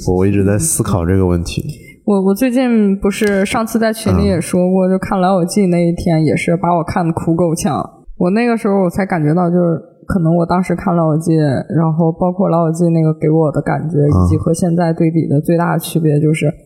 [0.07, 1.63] 我 我一直在思考这个问题。
[2.05, 7.81] 我我最近不是上次在群里也说过，就看《老友记》那一天，也是把我看的哭够呛。
[8.17, 11.31] 我那个时候我才感觉到，就是可能我当时看《老友记》，
[11.75, 16.64] 然后包括《老友记》那个给我的感觉，以及和现在对比的最大的区别就是，嗯，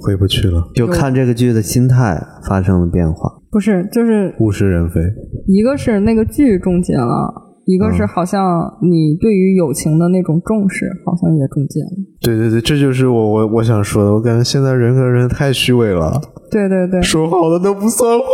[0.00, 3.30] 回不去了，就看这个剧的心态发生了变化。
[3.50, 5.00] 不是，就是物是人非。
[5.46, 7.50] 一个是那个剧终结了。
[7.64, 11.90] 一个是好像你对于友情的那种重视，好像也终结了。
[12.20, 14.12] 对对对，这就是我我我想说的。
[14.12, 16.20] 我感觉现在人和人太虚伪了，
[16.50, 18.26] 对对对，说好的都不算话。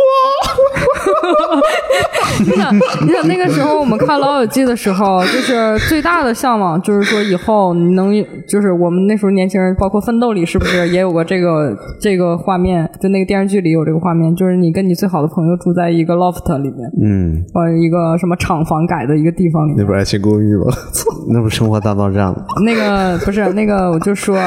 [2.45, 2.75] 你想，
[3.05, 8.13] 你想那个时候我们看《老友记》的时候，就是最大的向往，就是说以后你能，
[8.47, 12.89] 就是我们那时候年轻人，包括《奋斗》里是不是也有过这个这个画面？
[13.01, 19.77] 就那个电视剧里有这个画面，就是你跟你最好的朋友住在一个 loft 里面，嗯，或者一个什么厂房改的一个地方里面。
[19.79, 20.65] 那不是爱情公寓吗？
[21.31, 22.37] 那不是生活大爆炸吗？
[22.65, 24.37] 那个不是那个，我就说，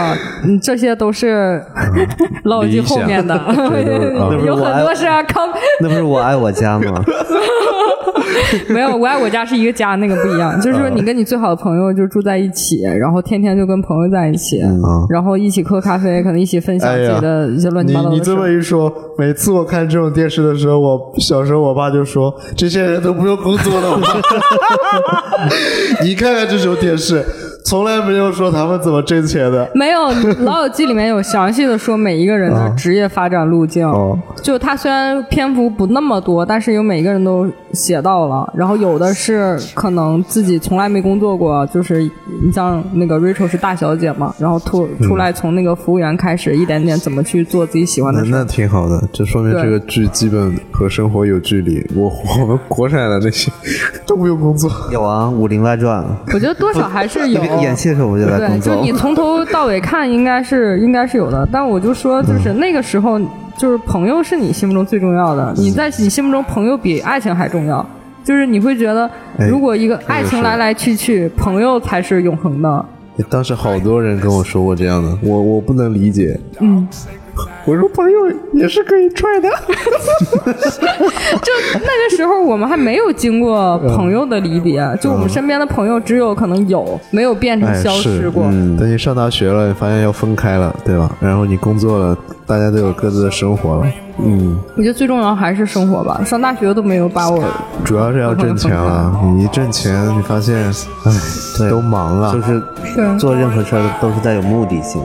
[0.44, 1.62] 嗯，这些都是
[2.44, 3.34] 老友记后面的，
[4.44, 5.42] 有很多是靠
[5.80, 7.04] 那不是我爱我家吗？
[8.68, 10.58] 没有，我爱我家是一个家，那个不一样。
[10.60, 14.60] 就是说，你跟你最好的朋友就住在一起，然后天天就跟朋友在一起，
[15.08, 18.14] 然后一起喝咖啡，可能一起分享自己的一些乱七八糟的事。
[18.14, 23.98] 你你这么一说，每次我看这种电视的时候，我小时候我爸就说：“这些人都不用工作了。”
[26.04, 27.24] 你看看这种电视，
[27.64, 29.70] 从来没有说他们怎么挣钱的。
[29.74, 30.00] 没有，
[30.44, 33.86] 《老友记》里面有详细的说每一个人的职业发展路径。
[33.86, 38.52] 哦就他虽然篇幅不那么多，但是有每个人都写到了。
[38.56, 48.30] 然后有的是可能自己从来没工作过，就是你像那个 Rachel 是大小姐嘛，然后突出来从那个服务员开始，一点点怎么去做自己喜欢的事。
[48.32, 51.86] 那那挺好的，这说明这个剧基本和生活有距离。
[51.94, 53.52] 我我们国产的那些
[54.04, 56.04] 都不用工作，有啊，《武林外传
[56.34, 57.40] 我觉得多少还是有。
[57.60, 58.74] 演戏的时候我就在对，工作。
[58.76, 61.46] 就你从头到尾看，应该是 应该是有的。
[61.52, 63.20] 但我就说，就是那个时候，
[63.56, 65.52] 就是朋友是你心目中最重要的。
[65.56, 67.84] 你在你心目中，朋友比爱情还重要。
[68.24, 72.84] 就是你会觉得，哎如果一个爱情来来去去，朋友才是永恒的。
[73.28, 76.38] 当时好多人跟我说过这样的，我我不能理解。
[76.60, 76.86] 嗯，
[77.66, 78.18] 我说朋友
[78.54, 79.48] 也是可以踹的。
[81.42, 81.81] 就那个
[82.16, 88.44] 时候，我们还没有经过朋友的离别，就我们身边的朋友只有可能有，没有变成哎消失是过。
[88.44, 91.10] 等你上大学了，你发现要分开了，对吧？
[91.20, 93.86] 然后你工作了，大家都有各自的生活了。
[94.18, 96.20] 嗯，我觉得最重要还是生活吧。
[96.24, 97.42] 上大学都没有把我
[97.82, 99.18] 主要是要挣钱了。
[99.34, 100.56] 你一挣钱，你发现，
[101.04, 101.12] 哎，
[101.56, 102.32] 对都忙了。
[102.32, 102.62] 就是
[102.94, 105.00] 对做任何事儿都是带有目的性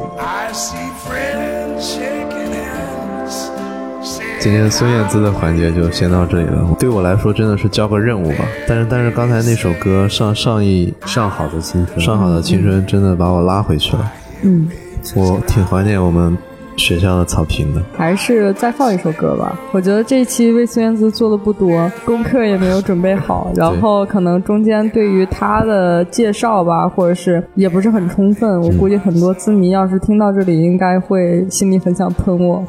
[4.39, 6.65] 今天孙燕姿的环节就先到这里了。
[6.79, 8.45] 对我来说，真的是交个任务吧。
[8.67, 14.11] 但是，但是刚才那首歌上上一上好的青春，上好的青春真的把我拉回去了。
[14.43, 14.69] 嗯，
[15.15, 16.37] 我挺怀念我们
[16.77, 17.81] 学校的草坪的。
[17.95, 19.59] 还是再放一首歌吧。
[19.71, 28.61] 我觉得这一期为孙燕姿做的不多，功课也没有准备好，然后可能中间对于她的介绍吧，或者是也不是很充分。
[28.61, 32.63] 我估计很多资迷要是听到这里，应该会心里很想喷我。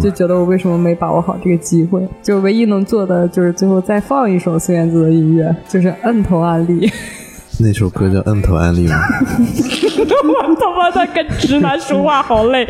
[0.00, 2.06] 就觉得我为什么没把握好这个机会？
[2.22, 6.88] 就唯一能做的就是最后再放一首孙燕姿的音乐，就是摁头案例。
[7.62, 8.96] 那首歌叫《摁头安利》吗？
[9.98, 12.68] 我他妈在跟直男说话好累。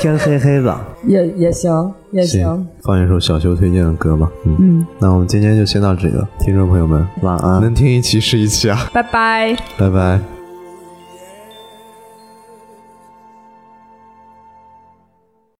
[0.00, 0.76] 天黑黑的。
[1.06, 2.66] 也也行，也行。
[2.82, 4.28] 放一首小修推荐的歌吧。
[4.46, 7.60] 嗯，嗯，那我们今天就先到这里了，听众朋友们，晚安。
[7.60, 9.54] 能听一期是一期啊，拜拜。
[9.76, 10.33] 拜拜。